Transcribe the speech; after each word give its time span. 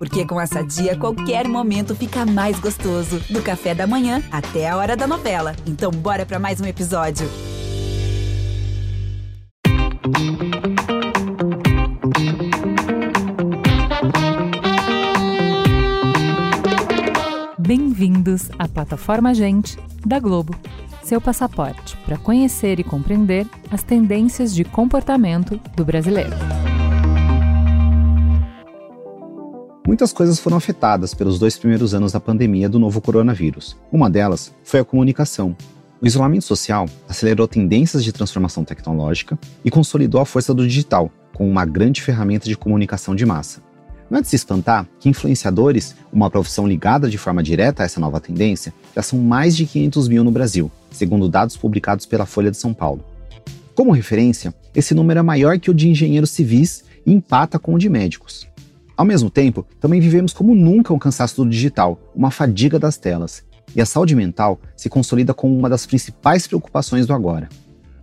Porque 0.00 0.24
com 0.24 0.40
essa 0.40 0.64
dia, 0.64 0.96
qualquer 0.96 1.46
momento 1.46 1.94
fica 1.94 2.24
mais 2.24 2.58
gostoso. 2.58 3.20
Do 3.28 3.42
café 3.42 3.74
da 3.74 3.86
manhã 3.86 4.22
até 4.32 4.66
a 4.66 4.74
hora 4.78 4.96
da 4.96 5.06
novela. 5.06 5.54
Então, 5.66 5.90
bora 5.90 6.24
para 6.24 6.38
mais 6.38 6.58
um 6.58 6.64
episódio. 6.64 7.28
Bem-vindos 17.58 18.48
à 18.58 18.66
plataforma 18.66 19.34
Gente 19.34 19.78
da 20.04 20.18
Globo, 20.18 20.54
seu 21.02 21.20
passaporte 21.20 21.94
para 22.06 22.16
conhecer 22.16 22.80
e 22.80 22.84
compreender 22.84 23.46
as 23.70 23.82
tendências 23.82 24.54
de 24.54 24.64
comportamento 24.64 25.60
do 25.76 25.84
brasileiro. 25.84 26.69
Muitas 29.90 30.12
coisas 30.12 30.38
foram 30.38 30.56
afetadas 30.56 31.14
pelos 31.14 31.36
dois 31.36 31.58
primeiros 31.58 31.94
anos 31.94 32.12
da 32.12 32.20
pandemia 32.20 32.68
do 32.68 32.78
novo 32.78 33.00
coronavírus. 33.00 33.76
Uma 33.90 34.08
delas 34.08 34.54
foi 34.62 34.78
a 34.78 34.84
comunicação. 34.84 35.56
O 36.00 36.06
isolamento 36.06 36.44
social 36.44 36.88
acelerou 37.08 37.48
tendências 37.48 38.04
de 38.04 38.12
transformação 38.12 38.62
tecnológica 38.64 39.36
e 39.64 39.68
consolidou 39.68 40.20
a 40.20 40.24
força 40.24 40.54
do 40.54 40.64
digital 40.64 41.10
como 41.34 41.50
uma 41.50 41.66
grande 41.66 42.02
ferramenta 42.02 42.48
de 42.48 42.56
comunicação 42.56 43.16
de 43.16 43.26
massa. 43.26 43.60
Não 44.08 44.20
é 44.20 44.22
de 44.22 44.28
se 44.28 44.36
espantar 44.36 44.86
que 45.00 45.08
influenciadores, 45.08 45.96
uma 46.12 46.30
profissão 46.30 46.68
ligada 46.68 47.10
de 47.10 47.18
forma 47.18 47.42
direta 47.42 47.82
a 47.82 47.86
essa 47.86 47.98
nova 47.98 48.20
tendência, 48.20 48.72
já 48.94 49.02
são 49.02 49.18
mais 49.18 49.56
de 49.56 49.66
500 49.66 50.06
mil 50.06 50.22
no 50.22 50.30
Brasil, 50.30 50.70
segundo 50.92 51.28
dados 51.28 51.56
publicados 51.56 52.06
pela 52.06 52.26
Folha 52.26 52.52
de 52.52 52.56
São 52.56 52.72
Paulo. 52.72 53.04
Como 53.74 53.90
referência, 53.90 54.54
esse 54.72 54.94
número 54.94 55.18
é 55.18 55.22
maior 55.22 55.58
que 55.58 55.68
o 55.68 55.74
de 55.74 55.88
engenheiros 55.88 56.30
civis 56.30 56.84
e 57.04 57.12
empata 57.12 57.58
com 57.58 57.74
o 57.74 57.78
de 57.78 57.88
médicos. 57.88 58.49
Ao 59.00 59.06
mesmo 59.06 59.30
tempo, 59.30 59.66
também 59.80 59.98
vivemos 59.98 60.34
como 60.34 60.54
nunca 60.54 60.92
um 60.92 60.98
cansaço 60.98 61.42
do 61.42 61.48
digital, 61.48 61.98
uma 62.14 62.30
fadiga 62.30 62.78
das 62.78 62.98
telas, 62.98 63.42
e 63.74 63.80
a 63.80 63.86
saúde 63.86 64.14
mental 64.14 64.60
se 64.76 64.90
consolida 64.90 65.32
como 65.32 65.58
uma 65.58 65.70
das 65.70 65.86
principais 65.86 66.46
preocupações 66.46 67.06
do 67.06 67.14
agora. 67.14 67.48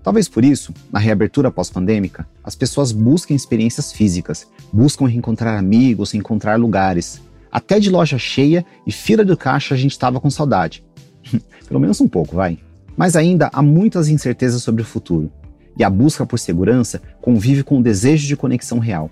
Talvez 0.02 0.28
por 0.28 0.44
isso, 0.44 0.74
na 0.92 0.98
reabertura 0.98 1.52
pós-pandêmica, 1.52 2.28
as 2.44 2.56
pessoas 2.56 2.92
busquem 2.92 3.38
experiências 3.38 3.92
físicas, 3.92 4.48
buscam 4.74 5.06
reencontrar 5.06 5.60
amigos, 5.60 6.16
encontrar 6.16 6.60
lugares. 6.60 7.22
Até 7.52 7.80
de 7.80 7.92
loja 7.92 8.18
cheia 8.18 8.66
e 8.84 8.92
fila 8.92 9.24
do 9.24 9.38
caixa 9.38 9.76
a 9.76 9.78
gente 9.78 9.92
estava 9.92 10.20
com 10.20 10.32
saudade. 10.32 10.84
Pelo 11.70 11.80
menos 11.80 12.02
um 12.02 12.08
pouco, 12.08 12.36
vai. 12.36 12.58
Mas 12.96 13.16
ainda 13.16 13.52
há 13.54 13.62
muitas 13.62 14.10
incertezas 14.10 14.64
sobre 14.64 14.82
o 14.82 14.86
futuro, 14.86 15.32
e 15.78 15.84
a 15.84 15.92
busca 15.92 16.26
por 16.26 16.40
segurança 16.40 17.00
convive 17.22 17.62
com 17.62 17.78
o 17.78 17.84
desejo 17.84 18.26
de 18.26 18.36
conexão 18.36 18.80
real. 18.80 19.12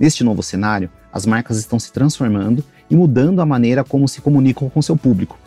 Neste 0.00 0.22
novo 0.24 0.42
cenário, 0.42 0.90
as 1.12 1.26
marcas 1.26 1.58
estão 1.58 1.78
se 1.78 1.92
transformando 1.92 2.64
e 2.90 2.96
mudando 2.96 3.40
a 3.40 3.46
maneira 3.46 3.84
como 3.84 4.08
se 4.08 4.20
comunicam 4.20 4.68
com 4.68 4.82
seu 4.82 4.96
público. 4.96 5.38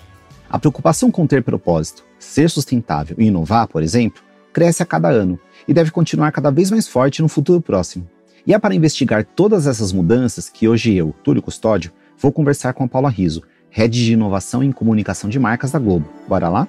A 0.49 0.57
preocupação 0.57 1.11
com 1.11 1.27
ter 1.27 1.43
propósito, 1.43 2.03
ser 2.17 2.49
sustentável 2.49 3.15
e 3.19 3.25
inovar, 3.25 3.67
por 3.67 3.83
exemplo, 3.83 4.21
cresce 4.51 4.81
a 4.81 4.85
cada 4.85 5.09
ano 5.09 5.39
e 5.67 5.73
deve 5.73 5.91
continuar 5.91 6.31
cada 6.31 6.49
vez 6.49 6.71
mais 6.71 6.87
forte 6.87 7.21
no 7.21 7.29
futuro 7.29 7.61
próximo. 7.61 8.07
E 8.47 8.53
é 8.53 8.59
para 8.59 8.73
investigar 8.73 9.23
todas 9.23 9.67
essas 9.67 9.93
mudanças 9.93 10.49
que 10.49 10.67
hoje 10.67 10.95
eu, 10.95 11.13
Túlio 11.23 11.41
Custódio, 11.41 11.91
vou 12.17 12.31
conversar 12.31 12.73
com 12.73 12.83
a 12.83 12.87
Paula 12.87 13.09
Riso, 13.09 13.43
Head 13.69 14.05
de 14.05 14.13
Inovação 14.13 14.63
em 14.63 14.71
Comunicação 14.71 15.29
de 15.29 15.37
Marcas 15.37 15.71
da 15.71 15.79
Globo. 15.79 16.09
Bora 16.27 16.49
lá? 16.49 16.67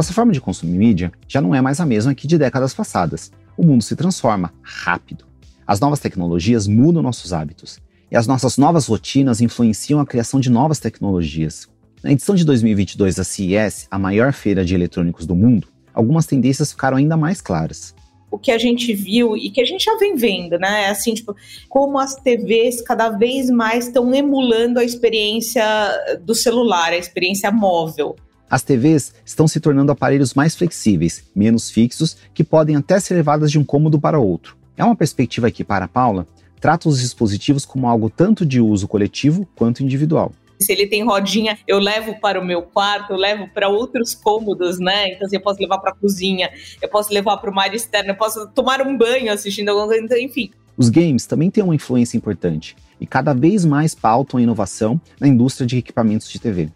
Nossa 0.00 0.14
forma 0.14 0.32
de 0.32 0.40
consumir 0.40 0.78
mídia 0.78 1.12
já 1.28 1.42
não 1.42 1.54
é 1.54 1.60
mais 1.60 1.78
a 1.78 1.84
mesma 1.84 2.14
que 2.14 2.26
de 2.26 2.38
décadas 2.38 2.72
passadas. 2.72 3.30
O 3.54 3.62
mundo 3.62 3.82
se 3.82 3.94
transforma 3.94 4.50
rápido. 4.62 5.26
As 5.66 5.78
novas 5.78 6.00
tecnologias 6.00 6.66
mudam 6.66 7.02
nossos 7.02 7.34
hábitos. 7.34 7.78
E 8.10 8.16
as 8.16 8.26
nossas 8.26 8.56
novas 8.56 8.86
rotinas 8.86 9.42
influenciam 9.42 10.00
a 10.00 10.06
criação 10.06 10.40
de 10.40 10.48
novas 10.48 10.78
tecnologias. 10.78 11.68
Na 12.02 12.10
edição 12.10 12.34
de 12.34 12.46
2022 12.46 13.16
da 13.16 13.24
CES, 13.24 13.88
a 13.90 13.98
maior 13.98 14.32
feira 14.32 14.64
de 14.64 14.74
eletrônicos 14.74 15.26
do 15.26 15.36
mundo, 15.36 15.68
algumas 15.92 16.24
tendências 16.24 16.72
ficaram 16.72 16.96
ainda 16.96 17.14
mais 17.14 17.42
claras 17.42 17.94
o 18.32 18.38
que 18.38 18.52
a 18.52 18.58
gente 18.58 18.94
viu 18.94 19.36
e 19.36 19.50
que 19.50 19.60
a 19.60 19.64
gente 19.64 19.84
já 19.84 19.96
vem 19.96 20.14
vendo, 20.14 20.56
né? 20.56 20.84
É 20.84 20.88
assim, 20.90 21.12
tipo, 21.12 21.34
como 21.68 21.98
as 21.98 22.14
TVs 22.14 22.80
cada 22.80 23.08
vez 23.08 23.50
mais 23.50 23.88
estão 23.88 24.14
emulando 24.14 24.78
a 24.78 24.84
experiência 24.84 25.64
do 26.22 26.32
celular, 26.32 26.92
a 26.92 26.96
experiência 26.96 27.50
móvel. 27.50 28.14
As 28.50 28.64
TVs 28.64 29.14
estão 29.24 29.46
se 29.46 29.60
tornando 29.60 29.92
aparelhos 29.92 30.34
mais 30.34 30.56
flexíveis, 30.56 31.22
menos 31.36 31.70
fixos, 31.70 32.16
que 32.34 32.42
podem 32.42 32.74
até 32.74 32.98
ser 32.98 33.14
levadas 33.14 33.48
de 33.48 33.60
um 33.60 33.64
cômodo 33.64 34.00
para 34.00 34.18
outro. 34.18 34.56
É 34.76 34.84
uma 34.84 34.96
perspectiva 34.96 35.52
que, 35.52 35.62
para 35.62 35.86
Paula, 35.86 36.26
trata 36.60 36.88
os 36.88 37.00
dispositivos 37.00 37.64
como 37.64 37.86
algo 37.86 38.10
tanto 38.10 38.44
de 38.44 38.60
uso 38.60 38.88
coletivo 38.88 39.48
quanto 39.54 39.84
individual. 39.84 40.32
Se 40.58 40.72
ele 40.72 40.88
tem 40.88 41.04
rodinha, 41.04 41.58
eu 41.66 41.78
levo 41.78 42.18
para 42.20 42.40
o 42.40 42.44
meu 42.44 42.60
quarto, 42.62 43.12
eu 43.12 43.16
levo 43.16 43.48
para 43.54 43.68
outros 43.68 44.16
cômodos, 44.16 44.80
né? 44.80 45.12
Então, 45.12 45.26
assim, 45.26 45.36
eu 45.36 45.42
posso 45.42 45.60
levar 45.60 45.78
para 45.78 45.92
a 45.92 45.94
cozinha, 45.94 46.50
eu 46.82 46.88
posso 46.88 47.14
levar 47.14 47.36
para 47.36 47.54
o 47.54 47.60
área 47.60 47.76
externa, 47.76 48.10
eu 48.10 48.16
posso 48.16 48.48
tomar 48.48 48.82
um 48.82 48.98
banho 48.98 49.32
assistindo 49.32 49.68
alguma 49.68 49.86
coisa, 49.86 50.04
então, 50.04 50.18
enfim. 50.18 50.50
Os 50.76 50.88
games 50.88 51.24
também 51.24 51.50
têm 51.50 51.62
uma 51.62 51.74
influência 51.74 52.16
importante 52.16 52.76
e 53.00 53.06
cada 53.06 53.32
vez 53.32 53.64
mais 53.64 53.94
pautam 53.94 54.38
a 54.38 54.42
inovação 54.42 55.00
na 55.20 55.28
indústria 55.28 55.66
de 55.66 55.78
equipamentos 55.78 56.28
de 56.28 56.38
TV 56.40 56.68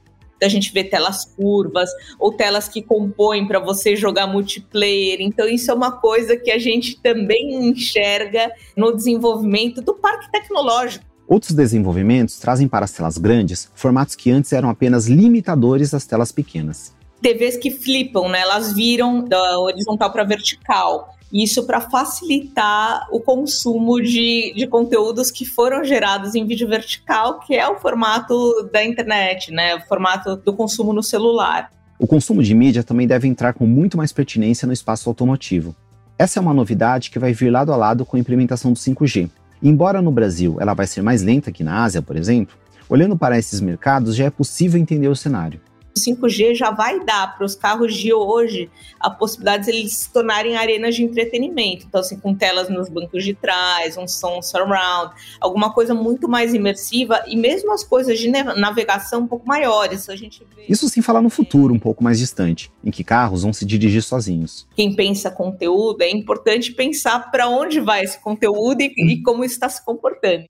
a 0.43 0.49
gente 0.49 0.73
vê 0.73 0.85
telas 0.85 1.25
curvas 1.25 1.91
ou 2.19 2.33
telas 2.33 2.69
que 2.69 2.83
compõem 2.83 3.47
para 3.47 3.59
você 3.59 3.97
jogar 3.97 4.27
multiplayer. 4.27 5.19
Então, 5.21 5.49
isso 5.49 5.71
é 5.71 5.75
uma 5.75 5.93
coisa 5.93 6.37
que 6.37 6.51
a 6.51 6.59
gente 6.59 7.01
também 7.01 7.69
enxerga 7.69 8.53
no 8.77 8.95
desenvolvimento 8.95 9.81
do 9.81 9.95
parque 9.95 10.31
tecnológico. 10.31 11.05
Outros 11.27 11.53
desenvolvimentos 11.53 12.39
trazem 12.39 12.69
para 12.69 12.85
as 12.85 12.93
telas 12.93 13.17
grandes 13.17 13.71
formatos 13.75 14.15
que 14.15 14.31
antes 14.31 14.53
eram 14.53 14.69
apenas 14.69 15.07
limitadores 15.07 15.91
das 15.91 16.05
telas 16.05 16.31
pequenas. 16.31 16.95
TVs 17.21 17.57
que 17.57 17.71
flipam, 17.71 18.29
né? 18.29 18.41
Elas 18.41 18.73
viram 18.73 19.25
da 19.25 19.59
horizontal 19.59 20.11
para 20.11 20.25
vertical. 20.25 21.15
Isso 21.33 21.65
para 21.65 21.81
facilitar 21.81 23.09
o 23.11 23.19
consumo 23.19 24.01
de, 24.01 24.53
de 24.55 24.67
conteúdos 24.67 25.31
que 25.31 25.45
foram 25.45 25.83
gerados 25.83 26.35
em 26.35 26.47
vídeo 26.47 26.69
vertical, 26.69 27.41
que 27.41 27.55
é 27.55 27.69
o 27.69 27.79
formato 27.81 28.69
da 28.73 28.85
internet, 28.85 29.51
né? 29.51 29.75
O 29.75 29.81
formato 29.81 30.37
do 30.37 30.53
consumo 30.53 30.93
no 30.93 31.03
celular. 31.03 31.73
O 31.99 32.07
consumo 32.07 32.43
de 32.43 32.55
mídia 32.55 32.85
também 32.85 33.07
deve 33.07 33.27
entrar 33.27 33.53
com 33.53 33.67
muito 33.67 33.97
mais 33.97 34.13
pertinência 34.13 34.67
no 34.67 34.73
espaço 34.73 35.09
automotivo. 35.09 35.75
Essa 36.17 36.39
é 36.39 36.43
uma 36.43 36.55
novidade 36.55 37.11
que 37.11 37.19
vai 37.19 37.33
vir 37.33 37.51
lado 37.51 37.73
a 37.73 37.77
lado 37.77 38.05
com 38.07 38.17
a 38.17 38.21
implementação 38.21 38.73
do 38.73 38.79
5G. 38.79 39.29
Embora 39.63 40.01
no 40.01 40.13
Brasil 40.13 40.59
ela 40.61 40.75
vai 40.75 40.87
ser 40.87 41.03
mais 41.03 41.23
lenta 41.23 41.51
que 41.51 41.65
na 41.65 41.83
Ásia, 41.83 42.03
por 42.03 42.17
exemplo, 42.17 42.57
olhando 42.89 43.17
para 43.17 43.39
esses 43.39 43.61
mercados 43.61 44.15
já 44.15 44.27
é 44.27 44.31
possível 44.31 44.81
entender 44.81 45.09
o 45.09 45.17
cenário. 45.17 45.61
5G 45.99 46.55
já 46.55 46.71
vai 46.71 47.05
dar 47.05 47.37
para 47.37 47.45
os 47.45 47.55
carros 47.55 47.95
de 47.95 48.13
hoje 48.13 48.71
a 48.99 49.09
possibilidade 49.09 49.65
de 49.65 49.71
eles 49.71 49.97
se 49.97 50.13
tornarem 50.13 50.57
arenas 50.57 50.95
de 50.95 51.05
entretenimento. 51.05 51.87
Então, 51.87 52.01
assim, 52.01 52.19
com 52.19 52.35
telas 52.35 52.69
nos 52.69 52.89
bancos 52.89 53.25
de 53.25 53.35
trás, 53.35 53.97
um 53.97 54.07
som 54.09 54.43
surround, 54.43 55.15
alguma 55.41 55.73
coisa 55.73 55.95
muito 55.95 56.29
mais 56.29 56.53
imersiva 56.53 57.23
e 57.27 57.37
mesmo 57.37 57.73
as 57.73 57.85
coisas 57.85 58.19
de 58.19 58.29
navegação 58.29 59.23
um 59.23 59.27
pouco 59.27 59.47
maiores. 59.47 60.09
A 60.09 60.17
gente 60.17 60.45
vê... 60.55 60.65
Isso 60.69 60.89
sem 60.89 61.03
falar 61.03 61.23
no 61.23 61.31
futuro, 61.31 61.73
um 61.73 61.79
pouco 61.79 62.03
mais 62.03 62.19
distante, 62.19 62.71
em 62.83 62.91
que 62.91 63.05
carros 63.05 63.43
vão 63.43 63.53
se 63.53 63.65
dirigir 63.65 64.03
sozinhos. 64.03 64.67
Quem 64.75 64.95
pensa 64.95 65.31
conteúdo, 65.31 66.03
é 66.03 66.11
importante 66.11 66.73
pensar 66.73 67.31
para 67.31 67.49
onde 67.49 67.81
vai 67.81 68.03
esse 68.03 68.21
conteúdo 68.21 68.81
e, 68.81 68.93
e 68.97 69.23
como 69.23 69.45
está 69.45 69.69
se 69.69 69.85
comportando. 69.85 70.45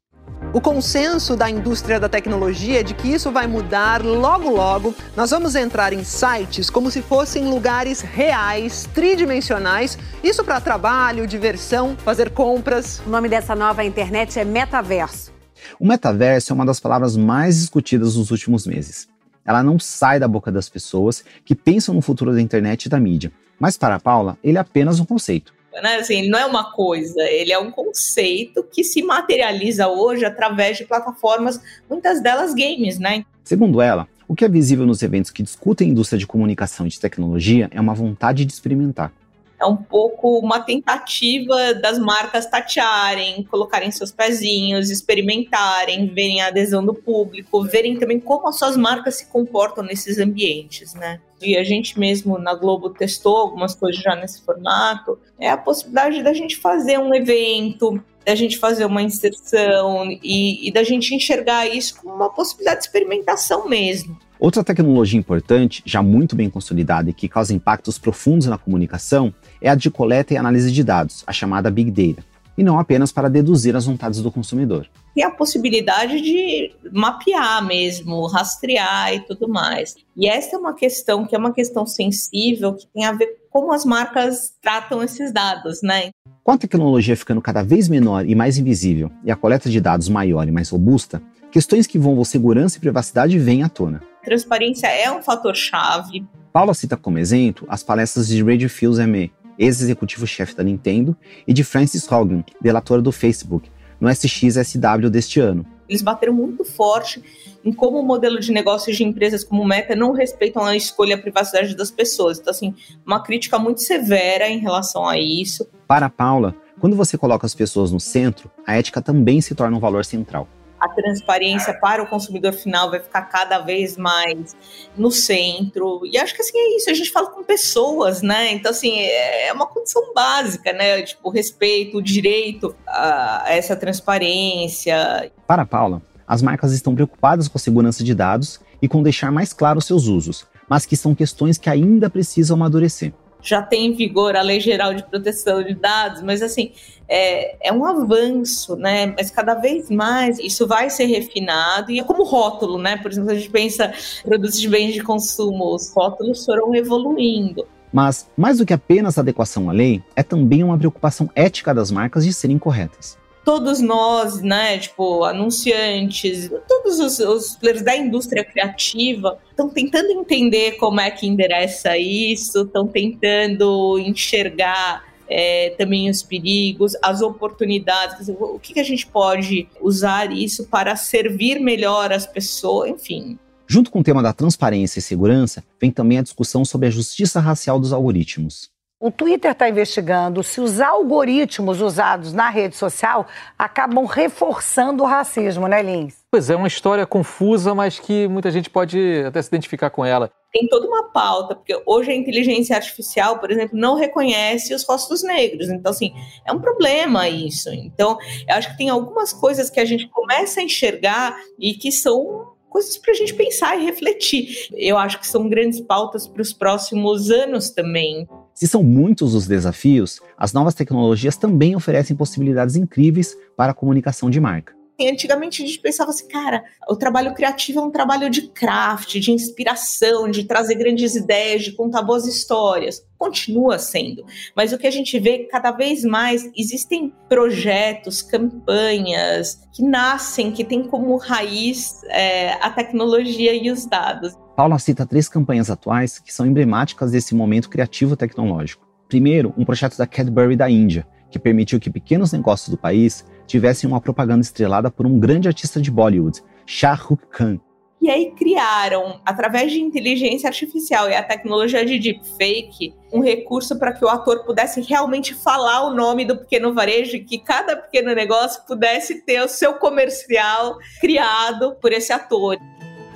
O 0.55 0.61
consenso 0.61 1.35
da 1.35 1.51
indústria 1.51 1.99
da 1.99 2.09
tecnologia 2.09 2.79
é 2.79 2.83
de 2.85 2.95
que 2.95 3.09
isso 3.09 3.33
vai 3.33 3.45
mudar 3.45 4.05
logo 4.05 4.49
logo. 4.49 4.95
Nós 5.17 5.33
vamos 5.33 5.57
entrar 5.57 5.93
em 5.93 6.05
sites 6.05 6.71
como 6.71 6.93
se 6.93 7.03
fossem 7.03 7.51
lugares 7.51 8.01
reais, 8.01 8.89
tridimensionais, 8.95 9.99
isso 10.23 10.45
para 10.45 10.61
trabalho, 10.61 11.27
diversão, 11.27 11.97
fazer 11.97 12.31
compras. 12.31 13.03
O 13.05 13.11
nome 13.11 13.29
dessa 13.29 13.56
nova 13.56 13.83
internet 13.83 14.39
é 14.39 14.45
metaverso. 14.45 15.33
O 15.77 15.89
metaverso 15.89 16.53
é 16.53 16.55
uma 16.55 16.65
das 16.65 16.79
palavras 16.79 17.17
mais 17.17 17.59
discutidas 17.59 18.15
nos 18.15 18.31
últimos 18.31 18.65
meses. 18.65 19.09
Ela 19.45 19.61
não 19.61 19.77
sai 19.81 20.21
da 20.21 20.29
boca 20.29 20.53
das 20.53 20.69
pessoas 20.69 21.25
que 21.45 21.57
pensam 21.57 21.97
no 21.97 22.00
futuro 22.00 22.33
da 22.33 22.41
internet 22.41 22.85
e 22.85 22.89
da 22.89 23.00
mídia. 23.00 23.33
Mas 23.59 23.77
para 23.77 23.97
a 23.97 24.00
Paula, 24.00 24.39
ele 24.43 24.57
é 24.57 24.61
apenas 24.61 25.00
um 25.00 25.05
conceito 25.05 25.53
né? 25.82 25.97
Assim, 25.97 26.29
não 26.29 26.38
é 26.38 26.47
uma 26.47 26.73
coisa, 26.73 27.23
ele 27.23 27.53
é 27.53 27.59
um 27.59 27.71
conceito 27.71 28.62
que 28.65 28.85
se 28.85 29.03
materializa 29.03 29.88
hoje 29.88 30.25
através 30.25 30.76
de 30.76 30.85
plataformas, 30.85 31.61
muitas 31.88 32.23
delas 32.23 32.55
games, 32.55 32.99
né? 32.99 33.25
Segundo 33.43 33.81
ela, 33.81 34.09
o 34.26 34.35
que 34.35 34.44
é 34.44 34.49
visível 34.49 34.87
nos 34.87 35.03
eventos 35.03 35.31
que 35.31 35.43
discutem 35.43 35.88
a 35.88 35.91
indústria 35.91 36.19
de 36.19 36.26
comunicação 36.26 36.87
e 36.87 36.88
de 36.88 36.99
tecnologia 36.99 37.69
é 37.71 37.81
uma 37.81 37.94
vontade 37.94 38.44
de 38.44 38.53
experimentar. 38.53 39.12
é 39.61 39.67
um 39.67 39.76
pouco 39.76 40.38
uma 40.38 40.61
tentativa 40.61 41.75
das 41.75 41.99
marcas 41.99 42.47
tatearem, 42.47 43.43
colocarem 43.44 43.91
seus 43.91 44.11
pezinhos, 44.12 44.91
experimentarem, 44.91 46.06
verem 46.09 46.43
a 46.43 46.49
adesão 46.49 46.85
do 46.85 46.93
público, 46.93 47.62
verem 47.65 47.99
também 47.99 48.21
como 48.21 48.49
as 48.49 48.59
suas 48.59 48.76
marcas 48.76 49.17
se 49.17 49.26
comportam 49.26 49.82
nesses 49.85 50.19
ambientes, 50.19 50.94
né? 50.94 51.21
E 51.43 51.57
a 51.57 51.65
gente 51.65 51.99
mesmo 51.99 52.39
na 52.39 52.55
Globo 52.55 52.91
testou 52.91 53.37
algumas 53.37 53.75
coisas 53.75 54.01
já 54.01 54.15
nesse 54.17 54.43
formato, 54.43 55.19
é 55.39 55.51
a 55.51 55.57
possibilidade 55.57 56.23
da 56.23 56.33
gente 56.33 56.57
fazer 56.57 56.99
um 56.99 57.15
evento, 57.15 58.01
da 58.25 58.35
gente 58.35 58.59
fazer 58.59 58.85
uma 58.85 59.03
inserção 59.03 60.07
e, 60.23 60.69
e 60.69 60.73
da 60.73 60.83
gente 60.83 61.15
enxergar 61.15 61.67
isso 61.67 61.97
como 62.01 62.15
uma 62.15 62.31
possibilidade 62.31 62.81
de 62.81 62.87
experimentação 62.87 63.69
mesmo. 63.69 64.19
Outra 64.39 64.65
tecnologia 64.65 65.19
importante, 65.19 65.83
já 65.87 66.03
muito 66.03 66.35
bem 66.35 66.51
consolidada 66.51 67.09
e 67.09 67.15
que 67.15 67.29
causa 67.29 67.55
impactos 67.55 67.99
profundos 67.99 68.47
na 68.47 68.59
comunicação, 68.59 69.33
é 69.61 69.71
a 69.71 69.75
de 69.75 69.91
coleta 69.91 70.35
e 70.35 70.37
análise 70.37 70.71
de 70.73 70.83
dados, 70.83 71.23
a 71.27 71.33
chamada 71.33 71.71
Big 71.71 71.91
Data, 71.91 72.27
e 72.56 72.62
não 72.62 72.79
apenas 72.79 73.11
para 73.11 73.29
deduzir 73.29 73.75
as 73.75 73.87
vontades 73.87 74.23
do 74.23 74.31
consumidor. 74.31 74.89
Tem 75.15 75.25
a 75.25 75.31
possibilidade 75.31 76.21
de 76.21 76.73
mapear 76.93 77.65
mesmo, 77.65 78.27
rastrear 78.27 79.15
e 79.15 79.21
tudo 79.21 79.49
mais. 79.49 79.97
E 80.17 80.29
essa 80.29 80.56
é 80.56 80.59
uma 80.59 80.75
questão 80.75 81.25
que 81.25 81.35
é 81.35 81.39
uma 81.39 81.53
questão 81.53 81.87
sensível, 81.87 82.75
que 82.75 82.87
tem 82.89 83.05
a 83.05 83.12
ver 83.12 83.39
com 83.51 83.65
como 83.65 83.73
as 83.73 83.85
marcas 83.85 84.53
tratam 84.61 85.03
esses 85.03 85.33
dados, 85.33 85.81
né? 85.81 86.11
Com 86.43 86.53
a 86.53 86.59
tecnologia 86.59 87.17
ficando 87.17 87.41
cada 87.41 87.62
vez 87.62 87.89
menor 87.89 88.29
e 88.29 88.35
mais 88.35 88.59
invisível, 88.59 89.11
e 89.25 89.31
a 89.31 89.37
coleta 89.37 89.71
de 89.71 89.81
dados 89.81 90.09
maior 90.09 90.47
e 90.47 90.50
mais 90.50 90.69
robusta, 90.69 91.23
questões 91.50 91.87
que 91.87 91.97
envolvam 91.97 92.25
segurança 92.25 92.77
e 92.77 92.81
privacidade 92.81 93.39
vêm 93.39 93.62
à 93.62 93.69
tona. 93.69 94.03
Transparência 94.23 94.89
é 94.89 95.11
um 95.11 95.23
fator 95.23 95.55
chave. 95.57 96.27
Paula 96.53 96.75
cita 96.75 96.97
como 96.97 97.19
exemplo 97.19 97.67
as 97.71 97.83
palestras 97.83 98.29
de 98.29 98.43
Ray 98.43 98.69
Fields-ME, 98.69 99.33
ex-executivo-chefe 99.59 100.55
da 100.55 100.62
Nintendo, 100.62 101.17
e 101.47 101.53
de 101.53 101.65
Francis 101.65 102.11
Hogan, 102.11 102.45
delatora 102.61 103.01
do 103.01 103.12
Facebook, 103.12 103.71
no 104.01 104.09
SXSW 104.11 105.11
deste 105.11 105.41
ano. 105.41 105.67
Eles 105.89 106.03
bateram 106.03 106.33
muito 106.33 106.65
forte 106.65 107.23
em 107.65 107.73
como 107.73 107.99
o 107.99 108.03
modelo 108.03 108.41
de 108.41 108.53
negócios 108.53 108.97
de 108.97 109.05
empresas 109.05 109.45
como 109.45 109.65
Meta 109.65 109.95
não 109.95 110.12
respeitam 110.12 110.65
a 110.65 110.77
escolha 110.77 111.11
e 111.11 111.15
a 111.15 111.19
privacidade 111.19 111.77
das 111.77 111.91
pessoas. 111.91 112.39
Então, 112.39 112.51
assim, 112.51 112.75
uma 113.06 113.23
crítica 113.23 113.59
muito 113.59 113.83
severa 113.83 114.49
em 114.49 114.59
relação 114.59 115.06
a 115.06 115.19
isso. 115.19 115.67
Para 115.87 116.09
Paula, 116.09 116.55
quando 116.81 116.97
você 116.97 117.17
coloca 117.17 117.47
as 117.47 117.55
pessoas 117.55 117.93
no 117.93 118.00
centro, 118.00 118.50
a 118.67 118.77
ética 118.77 119.00
também 119.00 119.41
se 119.41 119.55
torna 119.55 119.77
um 119.77 119.81
valor 119.81 120.05
central 120.05 120.49
a 120.85 120.89
transparência 120.89 121.73
para 121.75 122.03
o 122.03 122.07
consumidor 122.07 122.53
final 122.53 122.91
vai 122.91 123.01
ficar 123.01 123.23
cada 123.23 123.59
vez 123.59 123.97
mais 123.97 124.55
no 124.97 125.11
centro. 125.11 126.03
E 126.05 126.19
acho 126.19 126.35
que 126.35 126.43
assim 126.43 126.57
é 126.57 126.77
isso, 126.77 126.91
a 126.91 126.95
gente 126.95 127.11
fala 127.11 127.31
com 127.31 127.43
pessoas, 127.43 128.21
né? 128.21 128.53
Então, 128.53 128.71
assim, 128.71 128.99
é 129.01 129.53
uma 129.53 129.67
condição 129.67 130.13
básica, 130.15 130.73
né? 130.73 131.03
Tipo, 131.03 131.29
o 131.29 131.33
respeito, 131.33 131.99
o 131.99 132.03
direito 132.03 132.75
a 132.87 133.45
essa 133.49 133.75
transparência. 133.75 135.31
Para 135.47 135.65
Paula, 135.65 136.03
as 136.27 136.43
marcas 136.43 136.73
estão 136.73 136.95
preocupadas 136.95 137.49
com 137.49 137.57
a 137.57 137.61
segurança 137.61 138.05
de 138.05 138.15
dados 138.15 138.61
e 138.83 138.89
com 138.89 139.03
deixar 139.03 139.33
mais 139.33 139.53
claros 139.53 139.87
seus 139.87 140.07
usos, 140.07 140.47
mas 140.69 140.85
que 140.85 140.97
são 140.97 141.15
questões 141.15 141.57
que 141.57 141.71
ainda 141.71 142.11
precisam 142.11 142.57
amadurecer 142.57 143.13
já 143.44 143.62
tem 143.62 143.87
em 143.87 143.93
vigor 143.93 144.35
a 144.35 144.43
Lei 144.43 144.58
Geral 144.58 144.94
de 144.94 145.02
Proteção 145.05 145.62
de 145.62 145.75
Dados, 145.75 146.23
mas 146.23 146.43
assim, 146.43 146.73
é, 147.06 147.69
é 147.69 147.73
um 147.73 147.85
avanço, 147.85 148.75
né? 148.76 149.14
Mas 149.17 149.31
cada 149.31 149.55
vez 149.55 149.91
mais 149.91 150.38
isso 150.38 150.67
vai 150.67 150.88
ser 150.88 151.05
refinado 151.05 151.93
e 151.93 152.00
é 152.00 152.05
como 152.05 152.25
rótulo, 152.25 152.79
né? 152.79 152.96
Por 152.96 153.11
exemplo, 153.11 153.31
a 153.31 153.35
gente 153.35 153.50
pensa 153.50 153.93
produtos 154.25 154.58
de 154.58 154.69
bens 154.69 154.94
de 154.94 155.02
consumo, 155.02 155.75
os 155.75 155.93
rótulos 155.93 156.44
foram 156.44 156.75
evoluindo. 156.75 157.67
Mas, 157.93 158.29
mais 158.37 158.58
do 158.58 158.67
que 158.67 158.73
apenas 158.73 159.19
adequação 159.19 159.70
à 159.70 159.73
lei, 159.73 160.02
é 160.17 160.23
também 160.23 160.64
uma 160.64 160.76
preocupação 160.76 161.31
ética 161.37 161.73
das 161.73 161.90
marcas 161.93 162.25
de 162.25 162.32
serem 162.32 162.58
corretas 162.58 163.23
todos 163.44 163.81
nós, 163.81 164.41
né, 164.41 164.79
tipo, 164.79 165.25
anunciantes, 165.25 166.50
todos 166.67 166.99
os, 166.99 167.19
os 167.19 167.56
players 167.56 167.82
da 167.82 167.96
indústria 167.96 168.44
criativa 168.44 169.38
estão 169.50 169.69
tentando 169.69 170.11
entender 170.11 170.73
como 170.73 171.00
é 171.00 171.11
que 171.11 171.26
endereça 171.26 171.96
isso, 171.99 172.62
estão 172.62 172.87
tentando 172.87 173.99
enxergar 173.99 175.05
é, 175.29 175.70
também 175.79 176.08
os 176.08 176.23
perigos, 176.23 176.93
as 177.02 177.20
oportunidades, 177.20 178.19
dizer, 178.19 178.37
o 178.38 178.58
que, 178.58 178.75
que 178.75 178.81
a 178.81 178.85
gente 178.85 179.06
pode 179.06 179.69
usar 179.81 180.32
isso 180.32 180.67
para 180.67 180.97
servir 180.97 181.61
melhor 181.61 182.12
as 182.12 182.26
pessoas, 182.26 182.90
enfim. 182.90 183.38
Junto 183.67 183.90
com 183.90 184.00
o 184.00 184.05
tema 184.05 184.23
da 184.23 184.32
transparência 184.32 184.99
e 184.99 185.02
segurança, 185.02 185.64
vem 185.81 185.90
também 185.90 186.19
a 186.19 186.23
discussão 186.23 186.64
sobre 186.64 186.88
a 186.88 186.90
justiça 186.90 187.40
racial 187.40 187.81
dos 187.81 187.93
algoritmos. 187.93 188.74
O 189.00 189.11
Twitter 189.11 189.50
está 189.50 189.69
investigando 189.69 190.43
se 190.43 190.61
os 190.61 190.81
algoritmos 190.81 191.81
usados 191.81 192.32
na 192.32 192.49
rede 192.49 192.76
social 192.76 193.26
acabam 193.58 194.06
reforçando 194.06 195.02
o 195.02 195.06
racismo, 195.06 195.67
né, 195.67 195.82
Lins? 195.82 196.14
Pois 196.31 196.49
é, 196.49 196.56
uma 196.56 196.69
história 196.69 197.05
confusa, 197.05 197.75
mas 197.75 197.99
que 197.99 198.26
muita 198.29 198.50
gente 198.50 198.70
pode 198.70 199.23
até 199.26 199.43
se 199.43 199.49
identificar 199.49 199.91
com 199.91 200.05
ela. 200.05 200.31
Tem 200.52 200.69
toda 200.69 200.87
uma 200.87 201.11
pauta, 201.11 201.56
porque 201.56 201.76
hoje 201.85 202.12
a 202.12 202.14
inteligência 202.14 202.76
artificial, 202.76 203.41
por 203.41 203.50
exemplo, 203.50 203.76
não 203.76 203.96
reconhece 203.96 204.73
os 204.73 204.85
rostos 204.85 205.25
negros. 205.25 205.69
Então, 205.69 205.90
assim, 205.90 206.14
é 206.47 206.52
um 206.52 206.61
problema 206.61 207.29
isso. 207.29 207.70
Então, 207.70 208.17
eu 208.49 208.55
acho 208.55 208.70
que 208.70 208.79
tem 208.79 208.88
algumas 208.88 209.32
coisas 209.32 209.69
que 209.69 209.81
a 209.81 209.85
gente 209.85 210.08
começa 210.08 210.61
a 210.61 210.62
enxergar 210.62 211.37
e 211.58 211.75
que 211.75 211.90
são 211.90 212.55
coisas 212.70 212.97
para 212.97 213.12
a 213.12 213.17
gente 213.17 213.35
pensar 213.35 213.76
e 213.76 213.85
refletir. 213.85 214.69
Eu 214.73 214.97
acho 214.97 215.19
que 215.19 215.26
são 215.26 215.49
grandes 215.49 215.81
pautas 215.81 216.26
para 216.26 216.43
os 216.43 216.52
próximos 216.52 217.31
anos 217.31 217.70
também. 217.70 218.26
Se 218.55 218.69
são 218.69 218.85
muitos 218.85 219.35
os 219.35 219.49
desafios, 219.49 220.21
as 220.39 220.53
novas 220.53 220.75
tecnologias 220.75 221.37
também 221.37 221.75
oferecem 221.75 222.15
possibilidades 222.15 222.77
incríveis 222.77 223.37
para 223.56 223.73
a 223.73 223.75
comunicação 223.75 224.31
de 224.31 224.41
marca. 224.41 224.73
Antigamente 225.01 225.61
a 225.61 225.67
gente 225.67 225.81
pensava 225.81 226.11
assim, 226.11 226.29
cara, 226.29 226.62
o 226.89 226.95
trabalho 226.95 227.35
criativo 227.35 227.81
é 227.81 227.83
um 227.83 227.91
trabalho 227.91 228.31
de 228.31 228.43
craft, 228.43 229.19
de 229.19 229.33
inspiração, 229.33 230.31
de 230.31 230.45
trazer 230.45 230.77
grandes 230.77 231.17
ideias, 231.17 231.65
de 231.65 231.73
contar 231.73 232.03
boas 232.03 232.29
histórias. 232.29 233.05
Continua 233.19 233.77
sendo. 233.77 234.25
Mas 234.55 234.73
o 234.73 234.79
que 234.79 234.87
a 234.87 234.93
gente 234.93 235.19
vê 235.19 235.49
cada 235.50 235.73
vez 235.73 236.05
mais 236.05 236.49
existem 236.57 237.12
projetos, 237.29 238.23
campanhas 238.23 239.59
que 239.75 239.83
nascem, 239.83 240.53
que 240.53 240.62
têm 240.62 240.85
como 240.85 241.17
raiz 241.17 242.00
é, 242.05 242.53
a 242.65 242.71
tecnologia 242.71 243.53
e 243.53 243.73
os 243.73 243.87
dados. 243.87 244.33
Paula 244.56 244.79
cita 244.79 245.05
três 245.05 245.29
campanhas 245.29 245.69
atuais 245.69 246.21
que 246.21 246.33
são 246.33 246.47
emblemáticas 246.47 247.11
desse 247.11 247.35
momento 247.35 247.69
criativo 247.69 248.17
tecnológico. 248.17 248.87
Primeiro, 249.09 249.53
um 249.59 249.65
projeto 249.65 249.99
da 249.99 250.06
Cadbury 250.06 250.55
da 250.55 250.71
Índia, 250.71 251.05
que 251.29 251.41
permitiu 251.41 251.81
que 251.81 251.91
pequenos 251.91 252.33
negócios 252.33 252.69
do 252.69 252.79
país 252.79 253.25
tivessem 253.49 253.91
uma 253.91 254.01
propaganda 254.01 254.43
estrelada 254.43 254.93
por 254.93 255.06
um 255.06 255.19
grande 255.19 255.49
artista 255.49 255.81
de 255.81 255.91
Bollywood, 255.91 256.41
Shah 256.65 256.95
Rukh 256.95 257.27
Khan. 257.33 257.59
E 258.01 258.09
aí 258.09 258.31
criaram, 258.33 259.21
através 259.25 259.73
de 259.73 259.81
inteligência 259.81 260.49
artificial 260.49 261.09
e 261.09 261.15
a 261.15 261.23
tecnologia 261.23 261.85
de 261.85 261.99
deepfake, 261.99 262.95
um 263.12 263.21
recurso 263.21 263.77
para 263.77 263.93
que 263.93 264.05
o 264.05 264.09
ator 264.09 264.45
pudesse 264.45 264.81
realmente 264.83 265.35
falar 265.35 265.85
o 265.89 265.95
nome 265.95 266.25
do 266.25 266.37
pequeno 266.37 266.73
varejo 266.73 267.17
e 267.17 267.25
que 267.25 267.39
cada 267.39 267.76
pequeno 267.76 268.14
negócio 268.14 268.62
pudesse 268.67 269.23
ter 269.23 269.40
o 269.43 269.49
seu 269.49 269.75
comercial 269.75 270.78
criado 271.00 271.75
por 271.81 271.93
esse 271.93 272.12
ator. 272.12 272.57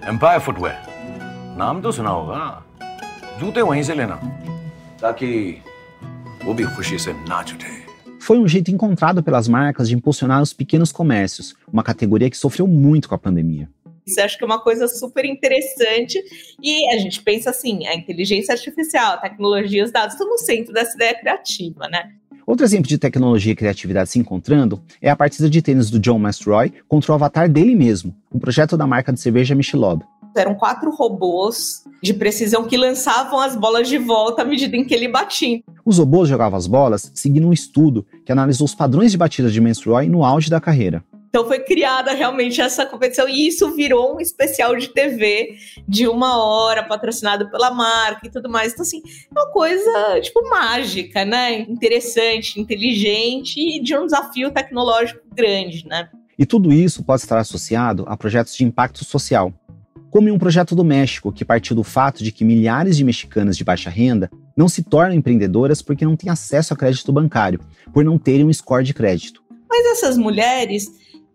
Empire 0.03 0.41
Footwear 0.41 0.98
नाम 1.58 1.82
तो 1.82 1.92
सुना 1.92 2.10
होगा 2.10 2.42
जूते 3.40 3.62
वहीं 3.62 3.84
से 3.84 3.96
लेना 3.96 4.16
ताकि 5.02 5.30
वो 6.46 6.54
भी 6.54 6.64
खुशी 6.76 7.00
से 7.00 7.14
नाच 7.14 7.54
उठे 7.54 7.84
Foi 8.24 8.40
um 8.40 8.48
jeito 8.48 8.72
encontrado 8.72 9.22
pelas 9.22 9.50
marcas 9.50 9.90
de 9.90 9.96
impulsionar 9.96 10.42
os 10.42 10.54
pequenos 10.54 10.94
comércios, 10.94 11.56
uma 11.72 11.84
categoria 11.84 12.30
que 12.30 12.38
sofreu 12.38 12.66
muito 12.66 13.10
com 13.10 13.16
a 13.16 13.18
pandemia. 13.18 13.68
Isso 14.08 14.22
acho 14.22 14.38
que 14.38 14.46
é 14.46 14.48
uma 14.48 14.62
coisa 14.62 14.88
super 14.88 15.26
interessante. 15.26 16.24
E 16.62 16.90
a 16.94 16.98
gente 17.00 17.22
pensa 17.22 17.50
assim: 17.50 17.86
a 17.86 17.94
inteligência 17.94 18.54
artificial, 18.54 19.14
a 19.14 19.18
tecnologia, 19.18 19.84
os 19.84 19.92
dados 19.92 20.14
estão 20.14 20.30
no 20.30 20.38
centro 20.38 20.74
dessa 20.74 20.96
ideia 20.96 21.20
criativa, 21.20 21.90
né? 21.90 22.14
Outro 22.49 22.65
exemplo 22.65 22.89
de 22.89 22.97
tecnologia 22.97 23.53
e 23.53 23.55
criatividade 23.55 24.09
se 24.09 24.19
encontrando 24.19 24.81
é 25.03 25.11
a 25.11 25.15
partida 25.15 25.51
de 25.51 25.61
tênis 25.61 25.91
do 25.91 25.99
John 25.99 26.19
Mastroy 26.19 26.73
contra 26.89 27.13
o 27.13 27.15
avatar 27.15 27.47
dele 27.47 27.77
mesmo, 27.77 28.17
um 28.33 28.39
projeto 28.39 28.75
da 28.75 28.87
marca 28.87 29.13
de 29.13 29.21
cerveja 29.21 29.55
Michelob. 29.55 30.03
Eram 30.35 30.55
quatro 30.55 30.91
robôs 30.91 31.85
de 32.03 32.15
precisão 32.15 32.65
que 32.65 32.79
lançavam 32.79 33.39
as 33.39 33.55
bolas 33.55 33.87
de 33.87 33.99
volta 33.99 34.41
à 34.41 34.45
medida 34.47 34.75
em 34.79 34.83
que 34.83 34.95
ele 34.95 35.09
batia. 35.09 35.61
Os 35.85 35.99
robôs 35.99 36.27
jogavam 36.27 36.59
as 36.59 36.67
bolas 36.67 37.13
seguindo 37.15 37.47
um 37.47 37.53
estudo 37.53 38.07
que 38.25 38.33
analisou 38.33 38.65
os 38.65 38.75
padrões 38.75 39.13
de 39.13 39.19
batida 39.19 39.51
de 39.51 39.61
Roy 39.85 40.09
no 40.09 40.25
auge 40.25 40.49
da 40.49 40.59
carreira. 40.59 41.05
Então 41.29 41.47
foi 41.47 41.61
criada 41.61 42.13
realmente 42.13 42.61
essa 42.61 42.87
competição 42.87 43.29
e 43.29 43.47
isso 43.47 43.75
virou 43.75 44.17
um 44.17 44.21
especial 44.21 44.75
de 44.77 44.89
TV 44.89 45.57
de 45.87 46.09
uma 46.09 46.43
hora, 46.43 46.83
patrocinado 46.83 47.51
pela 47.51 47.71
marca 47.71 48.27
e 48.27 48.31
tudo 48.31 48.49
mais. 48.49 48.73
Então, 48.73 48.83
assim, 48.83 49.03
é 49.05 49.39
uma 49.39 49.51
coisa, 49.51 50.21
tipo, 50.23 50.49
mágica, 50.49 51.25
né? 51.25 51.61
Interessante, 51.61 52.59
inteligente 52.59 53.61
e 53.61 53.81
de 53.81 53.95
um 53.97 54.07
desafio 54.07 54.51
tecnológico 54.51 55.21
grande, 55.35 55.87
né? 55.87 56.09
E 56.39 56.47
tudo 56.47 56.73
isso 56.73 57.03
pode 57.03 57.23
estar 57.23 57.39
associado 57.39 58.05
a 58.07 58.17
projetos 58.17 58.55
de 58.55 58.65
impacto 58.65 59.05
social, 59.05 59.53
como 60.11 60.29
em 60.29 60.33
um 60.33 60.39
projeto 60.39 60.75
do 60.75 60.85
México 60.85 61.33
que 61.33 61.45
partiu 61.45 61.77
do 61.77 61.85
fato 61.85 62.25
de 62.25 62.33
que 62.33 62.45
milhares 62.45 62.97
de 62.97 63.05
mexicanas 63.05 63.57
de 63.57 63.65
baixa 63.65 63.91
renda 63.91 64.31
não 64.57 64.69
se 64.69 64.83
tornam 64.83 65.15
empreendedoras 65.15 65.83
porque 65.83 66.05
não 66.05 66.17
têm 66.17 66.31
acesso 66.31 66.73
a 66.73 66.77
crédito 66.77 67.13
bancário, 67.13 67.61
por 67.93 68.05
não 68.05 68.17
terem 68.17 68.47
um 68.47 68.53
score 68.53 68.85
de 68.85 68.95
crédito. 68.95 69.43
Mas 69.69 69.85
essas 69.99 70.17
mulheres, 70.17 70.89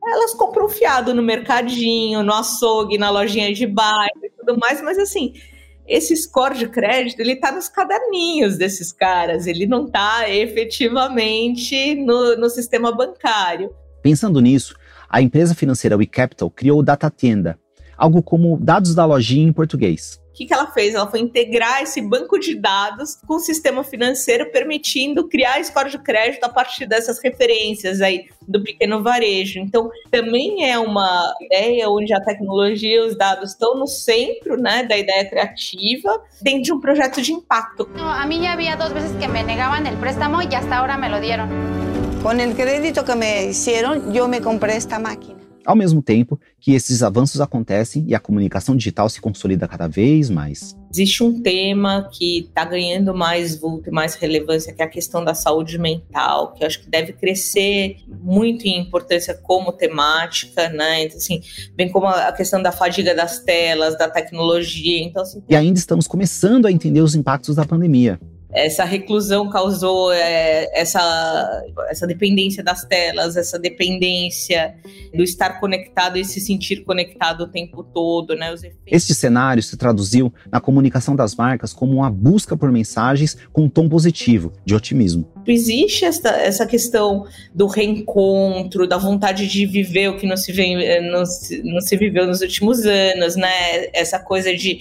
elas 0.08 0.34
compram 0.34 0.68
fiado 0.70 1.14
no 1.14 1.22
mercadinho, 1.22 2.24
no 2.24 2.34
açougue, 2.34 2.98
na 2.98 3.10
lojinha 3.10 3.54
de 3.54 3.66
bairro 3.66 4.20
e 4.24 4.30
tudo 4.30 4.58
mais, 4.60 4.82
mas 4.82 4.98
assim, 4.98 5.34
esse 5.88 6.16
score 6.16 6.58
de 6.58 6.68
crédito, 6.68 7.20
ele 7.20 7.36
tá 7.36 7.52
nos 7.52 7.68
caderninhos 7.68 8.58
desses 8.58 8.92
caras, 8.92 9.48
ele 9.48 9.66
não 9.66 9.90
tá 9.90 10.30
efetivamente 10.30 11.96
no, 11.96 12.36
no 12.38 12.50
sistema 12.50 12.92
bancário. 12.92 13.74
Pensando 14.02 14.40
nisso, 14.40 14.76
a 15.10 15.22
empresa 15.22 15.54
financeira 15.54 15.98
WeCapital 15.98 16.50
criou 16.50 16.80
o 16.80 16.84
Data 16.84 17.10
Tenda, 17.10 17.60
algo 17.98 18.22
como 18.22 18.58
dados 18.58 18.96
da 18.96 19.06
lojinha 19.06 19.48
em 19.48 19.54
português. 19.54 20.20
O 20.34 20.36
que, 20.36 20.48
que 20.48 20.54
ela 20.54 20.66
fez? 20.66 20.96
Ela 20.96 21.06
foi 21.06 21.20
integrar 21.20 21.84
esse 21.84 22.02
banco 22.02 22.40
de 22.40 22.56
dados 22.56 23.20
com 23.28 23.36
o 23.36 23.40
sistema 23.40 23.84
financeiro, 23.84 24.52
permitindo 24.52 25.28
criar 25.30 25.64
score 25.64 25.92
de 25.92 26.00
crédito 26.00 26.44
a 26.44 26.50
partir 26.50 26.88
dessas 26.88 27.20
referências 27.22 28.02
aí 28.02 28.26
do 28.48 28.64
pequeno 28.64 29.04
varejo. 29.04 29.60
Então, 29.60 29.92
também 30.10 30.68
é 30.68 30.80
uma 30.80 31.32
ideia 31.40 31.88
onde 31.88 32.12
a 32.16 32.20
tecnologia 32.20 32.96
e 32.96 33.00
os 33.02 33.16
dados 33.16 33.52
estão 33.52 33.78
no 33.78 33.86
centro 33.86 34.60
né, 34.60 34.84
da 34.84 34.98
ideia 34.98 35.30
criativa, 35.30 36.20
dentro 36.42 36.64
de 36.64 36.74
um 36.74 36.80
projeto 36.80 37.22
de 37.22 37.32
impacto. 37.32 37.88
a 37.96 38.26
mim 38.26 38.42
já 38.42 38.54
havia 38.54 38.76
duas 38.76 38.92
vezes 38.92 39.16
que 39.16 39.28
me 39.28 39.44
negavam 39.44 39.84
o 39.84 39.98
préstamo 39.98 40.42
e 40.42 40.56
hasta 40.56 40.76
agora 40.76 40.98
me 40.98 41.10
lo 41.10 41.22
dieron. 41.22 41.48
Com 42.24 42.30
o 42.30 42.56
crédito 42.56 43.04
que 43.04 43.14
me 43.14 43.50
hicieron, 43.50 44.12
eu 44.12 44.28
me 44.28 44.42
comprei 44.42 44.78
esta 44.78 44.98
máquina. 44.98 45.43
Ao 45.66 45.76
mesmo 45.76 46.02
tempo 46.02 46.40
que 46.60 46.74
esses 46.74 47.02
avanços 47.02 47.40
acontecem 47.40 48.06
e 48.08 48.14
a 48.14 48.20
comunicação 48.20 48.76
digital 48.76 49.08
se 49.10 49.22
consolida 49.22 49.68
cada 49.68 49.88
vez 49.88 50.30
mais. 50.30 50.76
Existe 50.92 51.24
um 51.24 51.42
tema 51.42 52.10
que 52.12 52.40
está 52.40 52.66
ganhando 52.66 53.16
mais 53.16 53.60
vulto 53.60 53.90
e 53.90 53.92
mais 53.92 54.14
relevância, 54.16 54.74
que 54.74 54.82
é 54.82 54.86
a 54.86 54.90
questão 54.90 55.24
da 55.24 55.34
saúde 55.34 55.80
mental, 55.80 56.54
que 56.54 56.64
eu 56.64 56.68
acho 56.68 56.82
que 56.82 56.90
deve 56.90 57.14
crescer 57.14 57.98
muito 58.22 58.66
em 58.66 58.80
importância 58.80 59.34
como 59.34 59.72
temática, 59.72 60.70
né? 60.70 61.06
Então, 61.06 61.18
assim, 61.18 61.42
bem 61.76 61.90
como 61.90 62.08
a 62.08 62.32
questão 62.32 62.62
da 62.62 62.72
fadiga 62.72 63.16
das 63.16 63.40
telas, 63.40 63.98
da 63.98 64.10
tecnologia. 64.10 65.04
Então, 65.04 65.24
assim, 65.24 65.42
E 65.50 65.56
ainda 65.56 65.80
estamos 65.80 66.08
começando 66.08 66.66
a 66.66 66.72
entender 66.72 67.02
os 67.02 67.16
impactos 67.16 67.56
da 67.56 67.66
pandemia 67.66 68.20
essa 68.54 68.84
reclusão 68.84 69.50
causou 69.50 70.12
é, 70.12 70.70
essa, 70.80 71.64
essa 71.90 72.06
dependência 72.06 72.64
das 72.64 72.84
telas, 72.86 73.36
essa 73.36 73.58
dependência 73.58 74.76
do 75.14 75.24
estar 75.24 75.60
conectado 75.60 76.18
e 76.18 76.24
se 76.24 76.40
sentir 76.40 76.84
conectado 76.84 77.42
o 77.42 77.48
tempo 77.48 77.84
todo, 77.84 78.36
né? 78.36 78.54
Este 78.86 79.16
cenário 79.16 79.64
se 79.64 79.76
traduziu 79.76 80.32
na 80.52 80.62
comunicação 80.62 81.16
das 81.16 81.36
marcas 81.36 81.74
como 81.74 81.94
uma 81.94 82.12
busca 82.12 82.56
por 82.56 82.72
mensagens 82.72 83.36
com 83.52 83.64
um 83.64 83.70
tom 83.70 83.90
positivo, 83.90 84.54
de 84.64 84.76
otimismo. 84.76 85.33
Existe 85.46 86.06
essa, 86.06 86.30
essa 86.30 86.66
questão 86.66 87.26
do 87.54 87.68
reencontro, 87.68 88.88
da 88.88 88.98
vontade 88.98 89.48
de 89.48 89.66
viver 89.66 90.10
o 90.10 90.18
que 90.18 90.26
não 90.26 90.38
se, 90.38 90.52
vem, 90.52 90.82
eh, 90.82 91.02
não 91.02 91.26
se, 91.26 91.62
não 91.64 91.82
se 91.82 91.98
viveu 91.98 92.26
nos 92.26 92.42
últimos 92.42 92.86
anos, 92.86 93.36
né? 93.36 93.88
Essa 93.94 94.20
coisa 94.20 94.56
de 94.56 94.80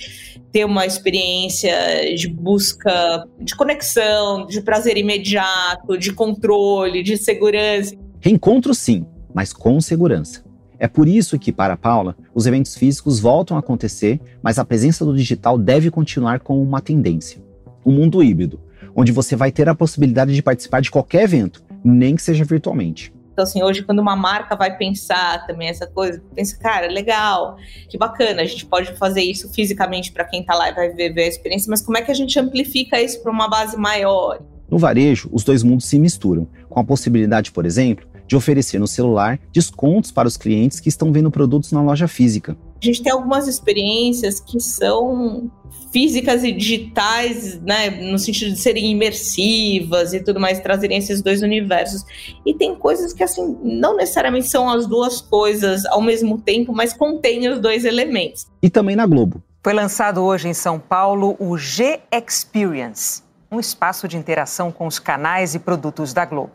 ter 0.53 0.65
uma 0.65 0.87
experiência 0.87 1.75
de 2.15 2.29
busca 2.29 3.27
de 3.41 3.57
conexão, 3.57 4.47
de 4.47 4.61
prazer 4.61 4.97
imediato, 4.97 5.97
de 5.97 6.13
controle, 6.13 7.03
de 7.03 7.17
segurança. 7.17 7.95
Reencontro 8.21 8.75
sim, 8.75 9.07
mas 9.35 9.53
com 9.53 9.81
segurança. 9.81 10.45
É 10.79 10.89
por 10.89 11.07
isso 11.07 11.39
que, 11.39 11.53
para 11.53 11.77
Paula, 11.77 12.17
os 12.35 12.45
eventos 12.45 12.75
físicos 12.75 13.21
voltam 13.21 13.57
a 13.57 13.61
acontecer, 13.61 14.21
mas 14.43 14.59
a 14.59 14.65
presença 14.65 15.05
do 15.05 15.17
digital 15.17 15.57
deve 15.57 15.91
continuar 15.93 16.41
como 16.41 16.61
uma 16.61 16.81
tendência. 16.81 17.41
O 17.85 17.93
mundo 17.93 18.23
híbrido, 18.23 18.61
onde 18.95 19.13
você 19.13 19.37
vai 19.37 19.51
ter 19.51 19.69
a 19.69 19.75
possibilidade 19.75 20.35
de 20.35 20.43
participar 20.43 20.81
de 20.81 20.91
qualquer 20.91 21.23
evento, 21.23 21.63
nem 21.85 22.17
que 22.17 22.23
seja 22.23 22.45
virtualmente. 22.45 23.13
Então, 23.33 23.45
assim, 23.45 23.63
hoje, 23.63 23.83
quando 23.83 24.01
uma 24.01 24.15
marca 24.15 24.55
vai 24.55 24.77
pensar 24.77 25.47
também 25.47 25.69
essa 25.69 25.87
coisa, 25.87 26.23
pensa, 26.35 26.57
cara, 26.59 26.87
legal, 26.87 27.57
que 27.89 27.97
bacana, 27.97 28.43
a 28.43 28.45
gente 28.45 28.67
pode 28.67 28.93
fazer 28.97 29.23
isso 29.23 29.51
fisicamente 29.51 30.13
para 30.13 30.25
quem 30.25 30.43
está 30.43 30.55
lá 30.55 30.69
e 30.69 30.75
vai 30.75 30.91
ver, 30.91 31.15
ver 31.15 31.25
a 31.25 31.29
experiência, 31.29 31.71
mas 31.71 31.81
como 31.81 31.97
é 31.97 32.03
que 32.03 32.11
a 32.11 32.15
gente 32.15 32.39
amplifica 32.39 33.01
isso 33.01 33.23
para 33.23 33.33
uma 33.33 33.49
base 33.49 33.77
maior? 33.77 34.43
No 34.71 34.79
varejo, 34.79 35.31
os 35.33 35.45
dois 35.45 35.63
mundos 35.63 35.87
se 35.87 35.99
misturam, 35.99 36.47
com 36.69 36.79
a 36.79 36.85
possibilidade, 36.85 37.53
por 37.53 37.65
exemplo, 37.65 38.07
de 38.27 38.37
oferecer 38.37 38.79
no 38.79 38.87
celular 38.87 39.39
descontos 39.51 40.11
para 40.11 40.29
os 40.29 40.37
clientes 40.37 40.79
que 40.79 40.89
estão 40.89 41.11
vendo 41.11 41.31
produtos 41.31 41.73
na 41.73 41.83
loja 41.83 42.09
física. 42.09 42.57
A 42.83 42.87
gente 42.87 43.01
tem 43.01 43.13
algumas 43.13 43.47
experiências 43.47 44.41
que 44.41 44.59
são 44.59 45.49
físicas 45.93 46.43
e 46.43 46.51
digitais, 46.51 47.61
né, 47.61 47.91
no 47.91 48.19
sentido 48.19 48.53
de 48.53 48.59
serem 48.59 48.91
imersivas 48.91 50.13
e 50.13 50.21
tudo 50.21 50.41
mais, 50.41 50.59
trazerem 50.59 50.99
esses 50.99 51.23
dois 51.23 51.43
universos. 51.43 52.03
E 52.45 52.53
tem 52.55 52.75
coisas 52.75 53.13
que, 53.13 53.23
assim, 53.23 53.57
não 53.63 53.97
necessariamente 53.97 54.49
são 54.49 54.69
as 54.69 54.87
duas 54.87 55.21
coisas 55.21 55.87
ao 55.87 56.03
mesmo 56.03 56.39
tempo, 56.39 56.73
mas 56.73 56.93
contêm 56.93 57.49
os 57.49 57.61
dois 57.61 57.85
elementos. 57.85 58.49
E 58.61 58.69
também 58.69 58.97
na 58.97 59.07
Globo. 59.07 59.41
Foi 59.63 59.73
lançado 59.73 60.21
hoje 60.23 60.49
em 60.49 60.55
São 60.55 60.81
Paulo 60.81 61.37
o 61.39 61.57
G 61.57 62.01
Experience, 62.11 63.23
um 63.49 63.61
espaço 63.61 64.09
de 64.09 64.17
interação 64.17 64.73
com 64.73 64.89
os 64.89 64.99
canais 64.99 65.55
e 65.55 65.61
produtos 65.61 66.13
da 66.13 66.25
Globo. 66.25 66.55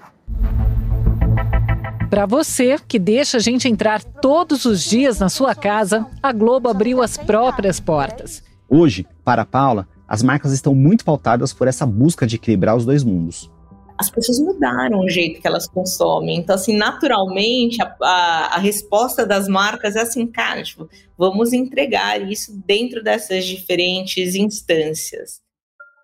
Para 2.10 2.26
você 2.26 2.78
que 2.88 2.98
deixa 2.98 3.36
a 3.36 3.40
gente 3.40 3.68
entrar 3.68 4.02
todos 4.02 4.64
os 4.64 4.82
dias 4.82 5.20
na 5.20 5.28
sua 5.28 5.54
casa, 5.54 6.08
a 6.24 6.32
Globo 6.32 6.70
abriu 6.70 7.02
as 7.02 7.18
próprias 7.18 7.82
portas. 7.82 8.42
Hoje, 8.70 9.06
para 9.26 9.42
a 9.42 9.46
Paula, 9.46 9.86
as 10.08 10.24
marcas 10.24 10.54
estão 10.54 10.74
muito 10.74 11.04
pautadas 11.04 11.52
por 11.52 11.68
essa 11.68 11.86
busca 11.86 12.26
de 12.26 12.38
equilibrar 12.38 12.78
os 12.78 12.86
dois 12.86 13.04
mundos. 13.04 13.52
As 13.98 14.10
pessoas 14.10 14.40
mudaram 14.40 15.00
o 15.00 15.10
jeito 15.10 15.42
que 15.42 15.48
elas 15.48 15.68
consomem. 15.68 16.38
Então, 16.38 16.56
assim, 16.56 16.78
naturalmente, 16.78 17.82
a, 17.82 17.94
a, 18.02 18.56
a 18.56 18.58
resposta 18.58 19.26
das 19.26 19.50
marcas 19.50 19.98
é 19.98 20.02
assim, 20.02 20.26
cara, 20.28 20.64
tipo, 20.64 20.88
vamos 21.18 21.52
entregar 21.52 22.22
isso 22.22 22.58
dentro 22.66 23.04
dessas 23.04 23.46
diferentes 23.46 24.34
instâncias. 24.34 25.42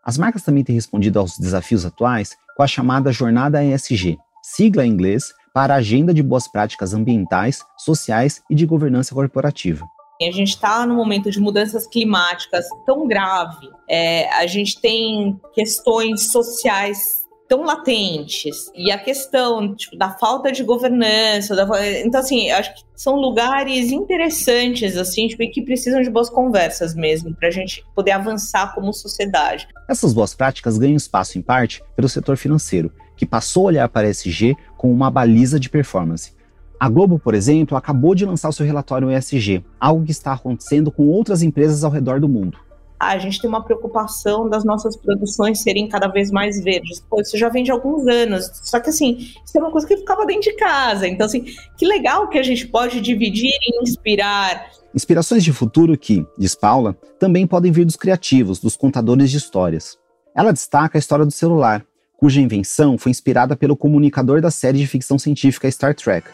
As 0.04 0.18
marcas 0.18 0.44
também 0.44 0.66
têm 0.66 0.76
respondido 0.76 1.18
aos 1.18 1.38
desafios 1.38 1.86
atuais 1.86 2.36
com 2.58 2.64
a 2.64 2.68
chamada 2.68 3.12
Jornada 3.12 3.64
ESG, 3.64 4.18
sigla 4.42 4.86
em 4.86 4.90
inglês 4.92 5.34
para 5.54 5.76
a 5.76 5.78
Agenda 5.78 6.14
de 6.14 6.24
Boas 6.24 6.48
Práticas 6.48 6.94
Ambientais, 6.94 7.64
Sociais 7.78 8.42
e 8.50 8.56
de 8.56 8.66
Governança 8.66 9.14
Corporativa. 9.14 9.86
A 10.22 10.32
gente 10.32 10.50
está 10.50 10.86
num 10.86 10.96
momento 10.96 11.30
de 11.30 11.40
mudanças 11.40 11.86
climáticas 11.86 12.66
tão 12.86 13.08
grave, 13.08 13.70
é, 13.90 14.30
a 14.34 14.48
gente 14.48 14.80
tem 14.80 15.40
questões 15.54 16.32
sociais 16.32 17.24
tão 17.48 17.64
latentes 17.64 18.72
e 18.74 18.90
a 18.90 18.98
questão 18.98 19.76
tipo, 19.76 19.98
da 19.98 20.12
falta 20.12 20.52
de 20.52 20.64
governança, 20.64 21.56
da, 21.56 21.68
então 22.00 22.22
assim, 22.22 22.50
acho 22.50 22.74
que 22.74 22.84
são 22.96 23.16
lugares 23.16 23.92
interessantes 23.92 24.96
assim, 24.96 25.28
tipo, 25.28 25.44
que 25.52 25.62
precisam 25.62 26.02
de 26.02 26.10
boas 26.10 26.30
conversas 26.30 26.96
mesmo 26.96 27.36
para 27.36 27.50
a 27.50 27.52
gente 27.52 27.84
poder 27.94 28.12
avançar 28.12 28.74
como 28.74 28.94
sociedade. 28.94 29.68
Essas 29.90 30.14
boas 30.14 30.34
práticas 30.34 30.78
ganham 30.78 30.96
espaço 30.96 31.38
em 31.38 31.42
parte 31.42 31.84
pelo 31.96 32.08
setor 32.08 32.38
financeiro, 32.38 32.92
que 33.16 33.26
passou 33.26 33.64
a 33.64 33.68
olhar 33.68 33.90
para 33.90 34.08
a 34.08 34.10
SG 34.10 34.56
como 34.78 34.94
uma 34.94 35.10
baliza 35.10 35.60
de 35.60 35.70
performance. 35.70 36.34
A 36.80 36.90
Globo, 36.90 37.18
por 37.18 37.34
exemplo, 37.34 37.78
acabou 37.78 38.14
de 38.14 38.26
lançar 38.26 38.50
o 38.50 38.52
seu 38.52 38.66
relatório 38.66 39.10
ESG, 39.10 39.64
algo 39.80 40.04
que 40.04 40.12
está 40.12 40.34
acontecendo 40.34 40.92
com 40.92 41.08
outras 41.08 41.42
empresas 41.42 41.84
ao 41.84 41.90
redor 41.90 42.20
do 42.20 42.28
mundo. 42.28 42.58
a 43.00 43.18
gente 43.18 43.40
tem 43.40 43.50
uma 43.50 43.64
preocupação 43.64 44.50
das 44.50 44.66
nossas 44.66 44.98
produções 44.98 45.62
serem 45.62 45.88
cada 45.88 46.08
vez 46.08 46.30
mais 46.30 46.62
verdes. 46.62 47.00
Pô, 47.00 47.22
isso 47.22 47.38
já 47.38 47.48
vem 47.48 47.64
de 47.64 47.72
alguns 47.72 48.06
anos. 48.08 48.50
Só 48.64 48.82
que, 48.82 48.90
assim, 48.90 49.18
isso 49.18 49.58
é 49.58 49.60
uma 49.60 49.72
coisa 49.72 49.88
que 49.88 49.96
ficava 49.96 50.26
dentro 50.26 50.52
de 50.52 50.58
casa. 50.58 51.08
Então, 51.08 51.26
assim, 51.26 51.46
que 51.78 51.86
legal 51.86 52.28
que 52.28 52.38
a 52.38 52.44
gente 52.44 52.68
pode 52.68 53.00
dividir 53.00 53.52
e 53.52 53.82
inspirar. 53.82 54.70
Inspirações 54.94 55.44
de 55.44 55.54
futuro 55.54 55.98
que, 55.98 56.26
diz 56.38 56.54
Paula, 56.54 56.98
também 57.18 57.48
podem 57.48 57.72
vir 57.72 57.86
dos 57.86 57.96
criativos, 57.96 58.60
dos 58.60 58.76
contadores 58.76 59.32
de 59.32 59.38
histórias. 59.38 59.98
Ela 60.36 60.52
destaca 60.52 60.98
a 60.98 61.00
história 61.00 61.26
do 61.26 61.32
celular, 61.32 61.86
cuja 62.24 62.40
invenção 62.40 62.98
foi 62.98 63.10
inspirada 63.10 63.54
pelo 63.54 63.76
comunicador 63.76 64.40
da 64.40 64.50
série 64.50 64.78
de 64.78 64.88
ficção 64.88 65.20
científica 65.20 65.70
Star 65.70 65.94
Trek. 65.94 66.26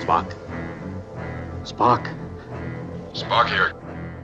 Spock. 0.00 0.36
Spock. 1.64 2.10
Spock 3.14 3.50
here. 3.50 3.74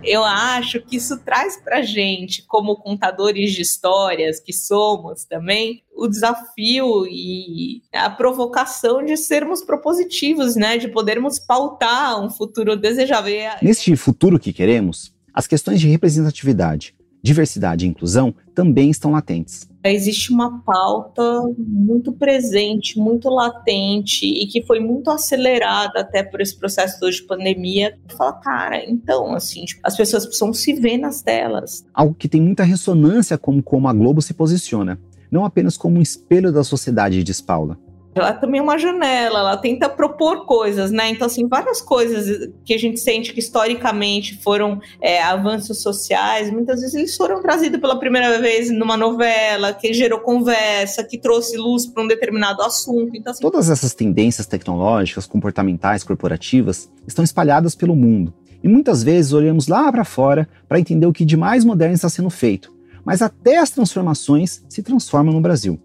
Eu 0.02 0.23
acho 0.23 0.83
que 0.83 0.97
isso 0.97 1.18
traz 1.21 1.56
pra 1.56 1.80
gente, 1.80 2.44
como 2.47 2.76
contadores 2.76 3.52
de 3.52 3.62
histórias 3.62 4.38
que 4.38 4.52
somos 4.52 5.25
também, 5.25 5.83
o 5.97 6.09
desafio 6.09 7.06
e 7.06 7.80
a 7.90 8.11
provocação 8.11 9.02
de 9.02 9.16
sermos 9.16 9.62
propositivos, 9.62 10.56
né? 10.56 10.76
De 10.76 10.88
podermos 10.88 11.38
pautar 11.38 12.23
um 12.23 12.28
futuro 12.28 12.76
desejável. 12.76 13.52
Neste 13.62 13.97
futuro 13.97 14.38
que 14.38 14.52
queremos, 14.52 15.14
as 15.33 15.47
questões 15.47 15.80
de 15.80 15.88
representatividade, 15.88 16.94
diversidade 17.25 17.87
e 17.87 17.88
inclusão 17.88 18.35
também 18.54 18.90
estão 18.90 19.11
latentes. 19.11 19.66
Existe 19.83 20.31
uma 20.31 20.62
pauta 20.62 21.43
muito 21.57 22.12
presente, 22.12 22.99
muito 22.99 23.31
latente 23.31 24.26
e 24.26 24.47
que 24.47 24.62
foi 24.62 24.78
muito 24.78 25.11
acelerada 25.11 26.00
até 26.00 26.23
por 26.23 26.43
esse 26.43 26.54
processo 26.54 27.11
de 27.11 27.23
pandemia. 27.23 27.99
Fala, 28.14 28.35
cara, 28.35 28.85
então, 28.85 29.35
assim, 29.35 29.64
tipo, 29.64 29.81
as 29.83 29.97
pessoas 29.97 30.26
precisam 30.26 30.52
se 30.52 30.75
ver 30.75 30.99
nas 30.99 31.23
telas. 31.23 31.85
Algo 31.95 32.14
que 32.14 32.28
tem 32.28 32.43
muita 32.43 32.62
ressonância 32.62 33.38
com 33.38 33.62
como 33.62 33.88
a 33.88 33.93
Globo 33.95 34.21
se 34.21 34.35
posiciona, 34.35 35.00
não 35.31 35.47
apenas 35.47 35.78
como 35.78 35.99
um 35.99 36.02
espelho 36.02 36.52
da 36.52 36.62
sociedade, 36.62 37.25
diz 37.25 37.40
Paula, 37.40 37.78
ela 38.14 38.33
também 38.33 38.61
é 38.61 38.62
uma 38.62 38.78
janela, 38.78 39.40
ela 39.40 39.56
tenta 39.56 39.88
propor 39.88 40.47
coisas, 40.47 40.90
né? 40.90 41.11
Então, 41.11 41.26
assim, 41.26 41.47
várias 41.49 41.80
coisas 41.80 42.49
que 42.64 42.73
a 42.73 42.78
gente 42.78 43.00
sente 43.00 43.33
que 43.33 43.40
historicamente 43.40 44.40
foram 44.42 44.80
é, 45.00 45.23
avanços 45.23 45.83
sociais, 45.83 46.50
muitas 46.50 46.80
vezes 46.80 46.94
eles 46.94 47.16
foram 47.16 47.42
trazidos 47.42 47.80
pela 47.80 47.99
primeira 47.99 48.40
vez 48.40 48.71
numa 48.71 48.97
novela, 48.97 49.73
que 49.73 49.92
gerou 49.92 50.21
conversa, 50.21 51.02
que 51.02 51.18
trouxe 51.18 51.56
luz 51.56 51.87
para 51.87 52.04
um 52.04 52.06
determinado 52.06 52.62
assunto. 52.62 53.16
Então, 53.16 53.33
assim... 53.33 53.42
Todas 53.42 53.68
essas 53.68 53.94
tendências 53.94 54.47
tecnológicas, 54.47 55.26
comportamentais, 55.26 56.04
corporativas 56.04 56.88
estão 57.06 57.25
espalhadas 57.25 57.75
pelo 57.75 57.97
mundo. 57.97 58.33
E 58.62 58.68
muitas 58.68 59.02
vezes 59.02 59.33
olhamos 59.33 59.66
lá 59.66 59.90
para 59.90 60.04
fora 60.04 60.49
para 60.68 60.78
entender 60.78 61.06
o 61.06 61.12
que 61.12 61.25
de 61.25 61.37
mais 61.37 61.64
moderno 61.64 61.94
está 61.94 62.09
sendo 62.09 62.30
feito. 62.30 62.73
Mas 63.04 63.21
até 63.21 63.59
as 63.59 63.71
transformações 63.71 64.64
se 64.68 64.83
transformam 64.83 65.35
no 65.35 65.40
Brasil 65.40 65.78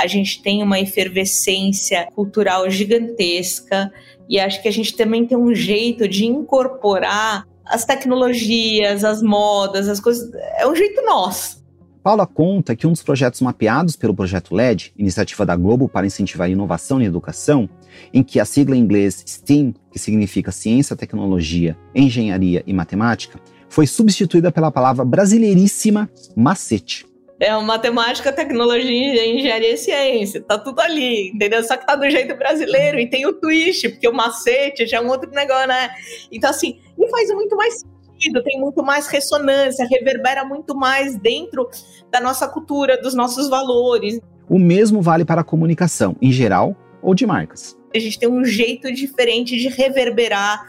a 0.00 0.06
gente 0.06 0.42
tem 0.42 0.62
uma 0.62 0.80
efervescência 0.80 2.08
cultural 2.14 2.68
gigantesca 2.70 3.92
e 4.28 4.40
acho 4.40 4.62
que 4.62 4.68
a 4.68 4.72
gente 4.72 4.96
também 4.96 5.26
tem 5.26 5.36
um 5.36 5.54
jeito 5.54 6.08
de 6.08 6.24
incorporar 6.24 7.46
as 7.66 7.84
tecnologias, 7.84 9.04
as 9.04 9.22
modas, 9.22 9.88
as 9.88 10.00
coisas. 10.00 10.30
É 10.58 10.66
um 10.66 10.74
jeito 10.74 11.02
nosso. 11.02 11.60
Paula 12.02 12.26
conta 12.26 12.74
que 12.74 12.86
um 12.86 12.92
dos 12.92 13.02
projetos 13.02 13.42
mapeados 13.42 13.94
pelo 13.94 14.14
Projeto 14.14 14.54
LED, 14.54 14.92
iniciativa 14.96 15.44
da 15.44 15.54
Globo 15.54 15.86
para 15.86 16.06
incentivar 16.06 16.46
a 16.46 16.50
inovação 16.50 16.98
na 16.98 17.04
educação, 17.04 17.68
em 18.12 18.22
que 18.22 18.40
a 18.40 18.44
sigla 18.46 18.74
em 18.74 18.80
inglês 18.80 19.22
STEAM, 19.26 19.74
que 19.92 19.98
significa 19.98 20.50
Ciência, 20.50 20.96
Tecnologia, 20.96 21.76
Engenharia 21.94 22.62
e 22.66 22.72
Matemática, 22.72 23.38
foi 23.68 23.86
substituída 23.86 24.50
pela 24.50 24.72
palavra 24.72 25.04
brasileiríssima 25.04 26.08
macete. 26.34 27.09
É 27.40 27.56
matemática, 27.58 28.30
tecnologia, 28.30 29.26
engenharia 29.26 29.72
e 29.72 29.76
ciência. 29.78 30.42
Tá 30.42 30.58
tudo 30.58 30.78
ali, 30.80 31.30
entendeu? 31.30 31.64
Só 31.64 31.74
que 31.74 31.86
tá 31.86 31.96
do 31.96 32.08
jeito 32.10 32.36
brasileiro 32.36 33.00
e 33.00 33.08
tem 33.08 33.26
o 33.26 33.32
twist, 33.32 33.88
porque 33.88 34.06
o 34.06 34.12
macete 34.12 34.86
já 34.86 34.98
é 34.98 35.00
um 35.00 35.08
outro 35.08 35.30
negócio, 35.30 35.66
né? 35.66 35.90
Então, 36.30 36.50
assim, 36.50 36.78
e 36.98 37.08
faz 37.08 37.30
muito 37.30 37.56
mais 37.56 37.80
sentido, 37.80 38.42
tem 38.42 38.60
muito 38.60 38.82
mais 38.82 39.06
ressonância, 39.06 39.88
reverbera 39.88 40.44
muito 40.44 40.76
mais 40.76 41.18
dentro 41.18 41.66
da 42.10 42.20
nossa 42.20 42.46
cultura, 42.46 43.00
dos 43.00 43.14
nossos 43.14 43.48
valores. 43.48 44.20
O 44.46 44.58
mesmo 44.58 45.00
vale 45.00 45.24
para 45.24 45.40
a 45.40 45.44
comunicação, 45.44 46.14
em 46.20 46.30
geral, 46.30 46.76
ou 47.02 47.14
de 47.14 47.26
marcas. 47.26 47.74
A 47.94 47.98
gente 47.98 48.18
tem 48.18 48.28
um 48.28 48.44
jeito 48.44 48.92
diferente 48.92 49.56
de 49.56 49.68
reverberar 49.68 50.60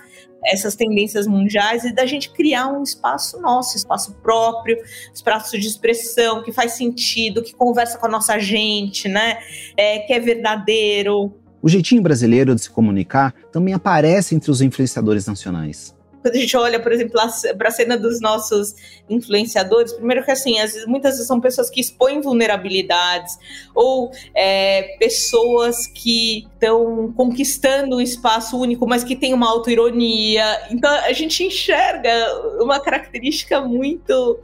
essas 0.46 0.76
tendências 0.76 1.28
mundiais 1.28 1.84
e 1.84 1.94
da 1.94 2.06
gente 2.06 2.30
criar 2.32 2.68
um 2.68 2.84
espaço 2.84 3.40
nosso, 3.40 3.78
espaço 3.78 4.14
próprio, 4.22 4.78
espaço 5.14 5.58
de 5.58 5.68
expressão 5.68 6.44
que 6.44 6.52
faz 6.52 6.74
sentido, 6.74 7.44
que 7.44 7.54
conversa 7.54 7.98
com 7.98 8.06
a 8.06 8.10
nossa 8.10 8.38
gente, 8.40 9.08
né? 9.08 9.38
É, 9.78 10.00
que 10.00 10.14
é 10.14 10.20
verdadeiro. 10.20 11.34
O 11.62 11.70
jeitinho 11.70 12.02
brasileiro 12.02 12.56
de 12.56 12.62
se 12.62 12.70
comunicar 12.70 13.34
também 13.52 13.74
aparece 13.74 14.34
entre 14.34 14.50
os 14.50 14.62
influenciadores 14.62 15.28
nacionais 15.28 15.96
quando 16.22 16.36
a 16.36 16.40
gente 16.40 16.56
olha, 16.56 16.80
por 16.80 16.92
exemplo, 16.92 17.20
para 17.58 17.68
a 17.68 17.72
cena 17.72 17.98
dos 17.98 18.22
nossos 18.22 18.75
influenciadores, 19.10 19.92
primeiro 19.94 20.24
que 20.24 20.32
assim, 20.32 20.60
as, 20.60 20.86
muitas 20.86 21.13
vezes 21.13 21.28
são 21.28 21.42
pessoas 21.42 21.70
que 21.70 21.82
expõem 21.82 22.22
vulnerabilidades 22.22 23.38
ou 23.74 24.12
é, 24.36 24.96
pessoas 25.00 25.88
que 25.88 26.48
estão 26.54 27.12
conquistando 27.13 27.98
um 27.98 28.01
espaço 28.01 28.58
único, 28.60 28.88
mas 28.88 29.04
que 29.04 29.16
tem 29.16 29.34
uma 29.34 29.50
autoironia. 29.50 30.46
Então 30.70 30.90
a 30.92 31.13
gente 31.13 31.44
enxerga 31.44 32.12
uma 32.60 32.80
característica 32.80 33.60
muito, 33.62 34.40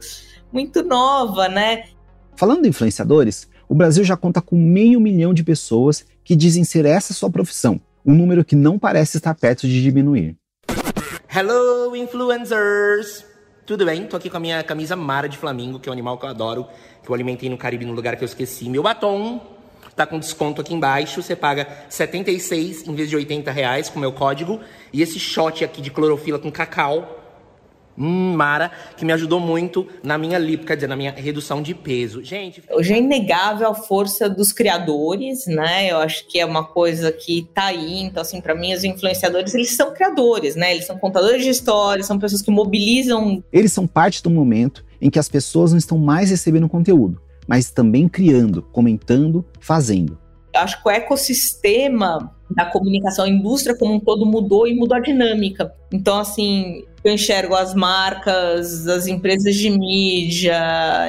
muito 0.52 0.82
nova, 0.82 1.48
né? 1.48 1.84
Falando 2.36 2.62
de 2.62 2.68
influenciadores, 2.68 3.48
o 3.68 3.74
Brasil 3.74 4.02
já 4.02 4.16
conta 4.16 4.40
com 4.40 4.56
meio 4.56 5.00
milhão 5.00 5.34
de 5.34 5.44
pessoas 5.44 6.04
que 6.24 6.34
dizem 6.34 6.64
ser 6.64 6.84
essa 6.84 7.12
sua 7.12 7.30
profissão, 7.30 7.80
um 8.04 8.14
número 8.14 8.44
que 8.44 8.56
não 8.56 8.78
parece 8.78 9.16
estar 9.16 9.34
perto 9.34 9.66
de 9.68 9.82
diminuir. 9.82 10.36
Hello, 11.40 11.94
influencers! 11.94 13.24
Tudo 13.64 13.86
bem? 13.86 14.08
Tô 14.08 14.16
aqui 14.16 14.28
com 14.28 14.38
a 14.38 14.40
minha 14.40 14.60
camisa 14.64 14.96
Mara 14.96 15.28
de 15.28 15.38
Flamingo, 15.38 15.78
que 15.78 15.88
é 15.88 15.90
um 15.90 15.92
animal 15.92 16.18
que 16.18 16.24
eu 16.24 16.30
adoro, 16.30 16.66
que 17.00 17.08
eu 17.08 17.14
alimentei 17.14 17.48
no 17.48 17.56
Caribe, 17.56 17.84
no 17.84 17.92
lugar 17.92 18.16
que 18.16 18.24
eu 18.24 18.26
esqueci. 18.26 18.68
Meu 18.68 18.82
batom 18.82 19.40
tá 19.94 20.04
com 20.04 20.18
desconto 20.18 20.60
aqui 20.60 20.74
embaixo, 20.74 21.22
você 21.22 21.36
paga 21.36 21.68
76 21.88 22.88
em 22.88 22.92
vez 22.92 23.08
de 23.08 23.14
80 23.14 23.52
reais 23.52 23.88
com 23.88 24.00
meu 24.00 24.10
código. 24.10 24.58
E 24.92 25.00
esse 25.00 25.20
shot 25.20 25.64
aqui 25.64 25.80
de 25.80 25.92
clorofila 25.92 26.40
com 26.40 26.50
cacau 26.50 27.17
Mara, 27.98 28.70
que 28.96 29.04
me 29.04 29.12
ajudou 29.12 29.40
muito 29.40 29.86
na 30.02 30.16
minha 30.16 30.38
lipo, 30.38 30.64
quer 30.64 30.76
dizer, 30.76 30.86
na 30.86 30.96
minha 30.96 31.10
redução 31.10 31.60
de 31.60 31.74
peso. 31.74 32.22
Gente. 32.22 32.62
Hoje 32.70 32.94
é 32.94 32.98
inegável 32.98 33.68
a 33.68 33.74
força 33.74 34.28
dos 34.28 34.52
criadores, 34.52 35.46
né? 35.46 35.90
Eu 35.90 35.98
acho 35.98 36.26
que 36.28 36.38
é 36.38 36.46
uma 36.46 36.64
coisa 36.64 37.10
que 37.10 37.48
tá 37.52 37.64
aí. 37.64 38.00
Então, 38.02 38.20
assim, 38.20 38.40
para 38.40 38.54
mim, 38.54 38.72
os 38.72 38.84
influenciadores, 38.84 39.54
eles 39.54 39.74
são 39.74 39.92
criadores, 39.92 40.54
né? 40.54 40.72
Eles 40.72 40.86
são 40.86 40.96
contadores 40.96 41.42
de 41.42 41.50
histórias, 41.50 42.06
são 42.06 42.18
pessoas 42.18 42.40
que 42.40 42.50
mobilizam. 42.50 43.42
Eles 43.52 43.72
são 43.72 43.86
parte 43.86 44.22
do 44.22 44.30
momento 44.30 44.84
em 45.00 45.10
que 45.10 45.18
as 45.18 45.28
pessoas 45.28 45.72
não 45.72 45.78
estão 45.78 45.98
mais 45.98 46.30
recebendo 46.30 46.68
conteúdo, 46.68 47.20
mas 47.46 47.70
também 47.70 48.08
criando, 48.08 48.62
comentando, 48.62 49.44
fazendo. 49.60 50.18
Eu 50.54 50.60
acho 50.60 50.82
que 50.82 50.88
o 50.88 50.90
ecossistema 50.90 52.32
da 52.50 52.64
comunicação, 52.64 53.24
a 53.24 53.28
indústria 53.28 53.76
como 53.76 53.94
um 53.94 54.00
todo 54.00 54.24
mudou 54.24 54.66
e 54.66 54.74
mudou 54.74 54.96
a 54.96 55.00
dinâmica. 55.00 55.72
Então, 55.92 56.18
assim, 56.18 56.84
eu 57.04 57.12
enxergo 57.12 57.54
as 57.54 57.74
marcas, 57.74 58.86
as 58.86 59.06
empresas 59.06 59.54
de 59.54 59.70
mídia, 59.70 60.58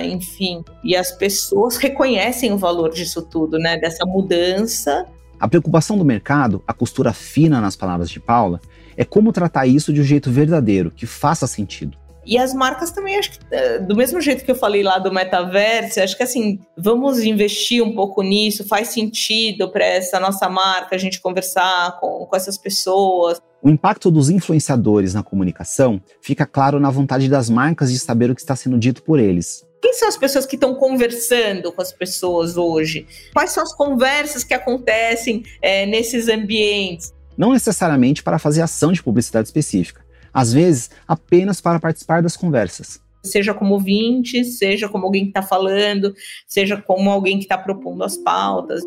enfim, 0.04 0.64
e 0.84 0.96
as 0.96 1.12
pessoas 1.12 1.78
reconhecem 1.78 2.52
o 2.52 2.58
valor 2.58 2.90
disso 2.92 3.22
tudo, 3.22 3.58
né? 3.58 3.78
Dessa 3.78 4.06
mudança. 4.06 5.06
A 5.40 5.48
preocupação 5.48 5.98
do 5.98 6.06
mercado, 6.06 6.64
a 6.68 6.74
costura 6.74 7.14
fina 7.14 7.62
nas 7.62 7.76
palavras 7.76 8.10
de 8.10 8.20
Paula, 8.20 8.60
é 8.98 9.06
como 9.06 9.32
tratar 9.32 9.66
isso 9.66 9.94
de 9.94 10.02
um 10.02 10.04
jeito 10.04 10.30
verdadeiro, 10.30 10.92
que 10.92 11.06
faça 11.06 11.48
sentido. 11.48 11.98
E 12.26 12.38
as 12.38 12.54
marcas 12.54 12.92
também, 12.92 13.18
acho 13.18 13.32
que, 13.32 13.40
eh, 13.50 13.80
do 13.80 13.96
mesmo 13.96 14.22
jeito 14.22 14.44
que 14.44 14.52
eu 14.52 14.56
falei 14.56 14.84
lá 14.84 15.00
do 15.00 15.12
metaverso, 15.12 16.02
acho 16.02 16.16
que 16.16 16.22
assim, 16.22 16.60
vamos 16.78 17.24
investir 17.24 17.84
um 17.84 17.96
pouco 17.96 18.22
nisso, 18.22 18.68
faz 18.68 18.90
sentido 18.90 19.72
para 19.72 19.86
essa 19.86 20.20
nossa 20.20 20.48
marca, 20.50 20.96
a 20.96 21.00
gente 21.00 21.20
conversar 21.22 22.00
com, 22.00 22.26
com 22.26 22.36
essas 22.36 22.58
pessoas. 22.58 23.42
O 23.62 23.70
impacto 23.70 24.10
dos 24.10 24.30
influenciadores 24.30 25.14
na 25.14 25.22
comunicação 25.22 26.02
fica 26.22 26.46
claro 26.46 26.80
na 26.80 26.90
vontade 26.90 27.28
das 27.28 27.50
marcas 27.50 27.92
de 27.92 28.00
saber 28.00 28.32
o 28.32 28.36
que 28.36 28.40
está 28.40 28.56
sendo 28.56 28.78
dito 28.78 29.04
por 29.04 29.20
eles. 29.20 29.68
Quem 29.82 29.94
são 29.94 30.08
as 30.08 30.16
pessoas 30.16 30.46
que 30.46 30.56
estão 30.56 30.76
conversando 30.76 31.72
com 31.74 31.82
as 31.82 31.92
pessoas 31.92 32.56
hoje? 32.56 33.06
Quais 33.34 33.52
são 33.52 33.62
as 33.62 33.74
conversas 33.76 34.46
que 34.46 34.54
acontecem 34.54 35.44
é, 35.62 35.86
nesses 35.86 36.30
ambientes? 36.30 37.14
Não 37.38 37.52
necessariamente 37.52 38.24
para 38.24 38.40
fazer 38.40 38.62
ação 38.62 38.94
de 38.94 39.04
publicidade 39.04 39.50
específica, 39.50 40.06
às 40.34 40.54
vezes 40.54 40.90
apenas 41.06 41.60
para 41.60 41.82
participar 41.82 42.22
das 42.22 42.38
conversas. 42.38 43.02
Seja 43.26 43.54
como 43.54 43.74
ouvinte, 43.74 44.46
seja 44.46 44.88
como 44.88 45.06
alguém 45.06 45.24
que 45.24 45.32
está 45.32 45.42
falando, 45.42 46.14
seja 46.48 46.82
como 46.82 47.10
alguém 47.10 47.38
que 47.38 47.44
está 47.44 47.58
propondo 47.58 48.06
as 48.06 48.16
pautas. 48.16 48.82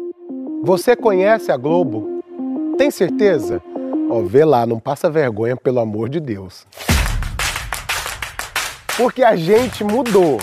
Você 0.63 0.97
conhece 0.97 1.53
a 1.53 1.59
Globo? 1.59 2.23
Tem 2.79 2.91
certeza? 2.91 3.63
Ó, 4.14 4.20
vê 4.20 4.44
lá, 4.44 4.66
não 4.66 4.79
passa 4.79 5.09
vergonha, 5.09 5.57
pelo 5.57 5.81
amor 5.81 6.11
de 6.11 6.20
Deus. 6.20 6.66
Porque 8.94 9.22
a 9.22 9.35
gente 9.35 9.83
mudou. 9.83 10.38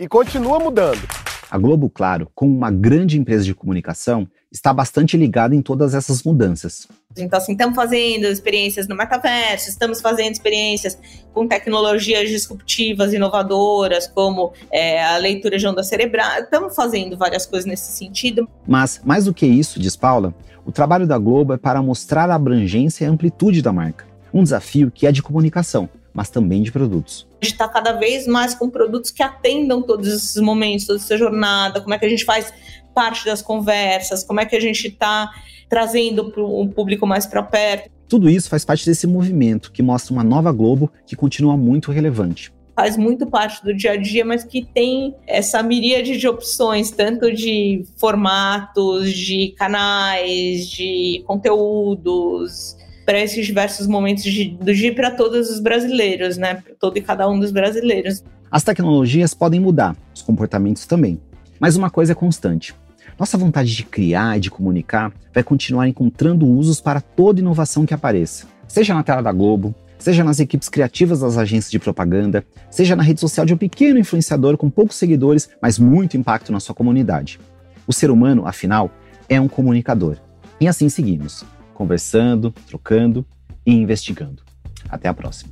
E 0.00 0.08
continua 0.08 0.58
mudando. 0.58 1.06
A 1.50 1.58
Globo, 1.58 1.90
claro, 1.90 2.26
como 2.34 2.56
uma 2.56 2.70
grande 2.70 3.18
empresa 3.18 3.44
de 3.44 3.54
comunicação, 3.54 4.26
está 4.50 4.72
bastante 4.72 5.14
ligada 5.14 5.54
em 5.54 5.60
todas 5.60 5.92
essas 5.92 6.22
mudanças. 6.22 6.88
Então, 7.18 7.38
assim, 7.38 7.52
estamos 7.52 7.76
fazendo 7.76 8.24
experiências 8.24 8.88
no 8.88 8.96
metaverso, 8.96 9.68
estamos 9.68 10.00
fazendo 10.00 10.32
experiências 10.32 10.98
com 11.34 11.46
tecnologias 11.46 12.30
disruptivas, 12.30 13.12
inovadoras, 13.12 14.06
como 14.06 14.54
é, 14.70 15.04
a 15.04 15.18
leitura 15.18 15.58
de 15.58 15.66
onda 15.66 15.82
cerebral. 15.82 16.40
Estamos 16.40 16.74
fazendo 16.74 17.14
várias 17.14 17.44
coisas 17.44 17.66
nesse 17.66 17.92
sentido. 17.92 18.48
Mas, 18.66 19.02
mais 19.04 19.26
do 19.26 19.34
que 19.34 19.44
isso, 19.44 19.78
diz 19.78 19.96
Paula, 19.96 20.34
o 20.66 20.72
trabalho 20.72 21.06
da 21.06 21.16
Globo 21.16 21.54
é 21.54 21.56
para 21.56 21.80
mostrar 21.80 22.28
a 22.28 22.34
abrangência 22.34 23.04
e 23.04 23.06
a 23.06 23.10
amplitude 23.10 23.62
da 23.62 23.72
marca. 23.72 24.04
Um 24.34 24.42
desafio 24.42 24.90
que 24.90 25.06
é 25.06 25.12
de 25.12 25.22
comunicação, 25.22 25.88
mas 26.12 26.28
também 26.28 26.60
de 26.60 26.72
produtos. 26.72 27.26
A 27.40 27.44
gente 27.44 27.52
está 27.52 27.68
cada 27.68 27.92
vez 27.92 28.26
mais 28.26 28.52
com 28.52 28.68
produtos 28.68 29.12
que 29.12 29.22
atendam 29.22 29.80
todos 29.80 30.08
esses 30.08 30.42
momentos, 30.42 30.84
toda 30.84 30.98
essa 30.98 31.16
jornada, 31.16 31.80
como 31.80 31.94
é 31.94 31.98
que 31.98 32.04
a 32.04 32.08
gente 32.08 32.24
faz 32.24 32.52
parte 32.92 33.24
das 33.24 33.40
conversas, 33.40 34.24
como 34.24 34.40
é 34.40 34.44
que 34.44 34.56
a 34.56 34.60
gente 34.60 34.88
está 34.88 35.30
trazendo 35.68 36.32
um 36.36 36.68
público 36.68 37.06
mais 37.06 37.26
para 37.26 37.42
perto. 37.44 37.88
Tudo 38.08 38.28
isso 38.28 38.48
faz 38.48 38.64
parte 38.64 38.84
desse 38.84 39.06
movimento 39.06 39.70
que 39.70 39.82
mostra 39.82 40.12
uma 40.12 40.24
nova 40.24 40.50
Globo 40.50 40.90
que 41.06 41.14
continua 41.14 41.56
muito 41.56 41.92
relevante. 41.92 42.52
Faz 42.76 42.94
muito 42.94 43.26
parte 43.26 43.64
do 43.64 43.74
dia 43.74 43.92
a 43.92 43.96
dia, 43.96 44.22
mas 44.22 44.44
que 44.44 44.62
tem 44.62 45.14
essa 45.26 45.62
miríade 45.62 46.18
de 46.18 46.28
opções, 46.28 46.90
tanto 46.90 47.32
de 47.32 47.84
formatos, 47.96 49.10
de 49.14 49.54
canais, 49.56 50.68
de 50.68 51.24
conteúdos, 51.26 52.76
para 53.06 53.18
esses 53.18 53.46
diversos 53.46 53.86
momentos 53.86 54.24
de, 54.24 54.50
do 54.50 54.74
dia 54.74 54.94
para 54.94 55.10
todos 55.10 55.48
os 55.48 55.58
brasileiros, 55.58 56.36
né? 56.36 56.62
Todo 56.78 56.98
e 56.98 57.00
cada 57.00 57.26
um 57.26 57.40
dos 57.40 57.50
brasileiros. 57.50 58.22
As 58.50 58.62
tecnologias 58.62 59.32
podem 59.32 59.58
mudar, 59.58 59.96
os 60.14 60.20
comportamentos 60.20 60.84
também. 60.84 61.18
Mas 61.58 61.76
uma 61.76 61.88
coisa 61.88 62.12
é 62.12 62.14
constante: 62.14 62.74
nossa 63.18 63.38
vontade 63.38 63.74
de 63.74 63.84
criar 63.84 64.36
e 64.36 64.40
de 64.40 64.50
comunicar 64.50 65.12
vai 65.32 65.42
continuar 65.42 65.88
encontrando 65.88 66.46
usos 66.46 66.80
para 66.80 67.00
toda 67.00 67.40
inovação 67.40 67.86
que 67.86 67.94
apareça, 67.94 68.46
seja 68.68 68.92
na 68.92 69.02
tela 69.02 69.22
da 69.22 69.32
Globo, 69.32 69.74
seja 70.06 70.22
nas 70.22 70.38
equipes 70.38 70.68
criativas 70.68 71.18
das 71.18 71.36
agências 71.36 71.68
de 71.68 71.80
propaganda, 71.80 72.46
seja 72.70 72.94
na 72.94 73.02
rede 73.02 73.18
social 73.18 73.44
de 73.44 73.52
um 73.52 73.56
pequeno 73.56 73.98
influenciador 73.98 74.56
com 74.56 74.70
poucos 74.70 74.94
seguidores, 74.94 75.50
mas 75.60 75.80
muito 75.80 76.16
impacto 76.16 76.52
na 76.52 76.60
sua 76.60 76.76
comunidade. 76.76 77.40
O 77.88 77.92
ser 77.92 78.08
humano, 78.08 78.46
afinal, 78.46 78.88
é 79.28 79.40
um 79.40 79.48
comunicador. 79.48 80.18
E 80.60 80.68
assim 80.68 80.88
seguimos, 80.88 81.44
conversando, 81.74 82.54
trocando 82.68 83.26
e 83.66 83.72
investigando. 83.74 84.44
Até 84.88 85.08
a 85.08 85.14
próxima. 85.14 85.50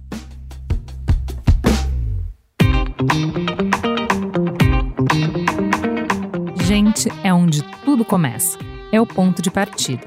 Gente 6.65 7.09
é 7.25 7.35
onde 7.35 7.61
tudo 7.85 8.05
começa. 8.05 8.57
É 8.93 9.01
o 9.01 9.07
ponto 9.07 9.43
de 9.43 9.51
partida. 9.51 10.07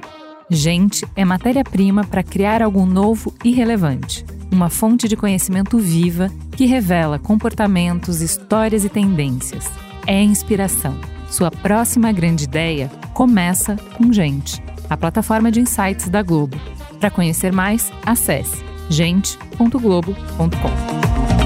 Gente 0.50 1.06
é 1.18 1.26
matéria-prima 1.26 2.06
para 2.06 2.24
criar 2.24 2.62
algo 2.62 2.86
novo 2.86 3.34
e 3.44 3.52
relevante. 3.52 4.26
Uma 4.52 4.70
fonte 4.70 5.08
de 5.08 5.16
conhecimento 5.16 5.78
viva 5.78 6.32
que 6.56 6.66
revela 6.66 7.20
comportamentos, 7.20 8.22
histórias 8.22 8.84
e 8.84 8.90
tendências. 8.90 9.70
É 10.06 10.22
inspiração. 10.22 10.98
Sua 11.30 11.52
próxima 11.52 12.12
grande 12.12 12.46
ideia 12.46 12.90
começa 13.14 13.76
com 13.98 14.14
Gente, 14.14 14.64
a 14.90 14.96
plataforma 14.96 15.52
de 15.52 15.60
insights 15.60 16.10
da 16.10 16.24
Globo. 16.24 16.58
Para 17.00 17.12
conhecer 17.12 17.52
mais, 17.52 17.92
acesse 18.06 18.66
gente.globo.com. 18.90 21.37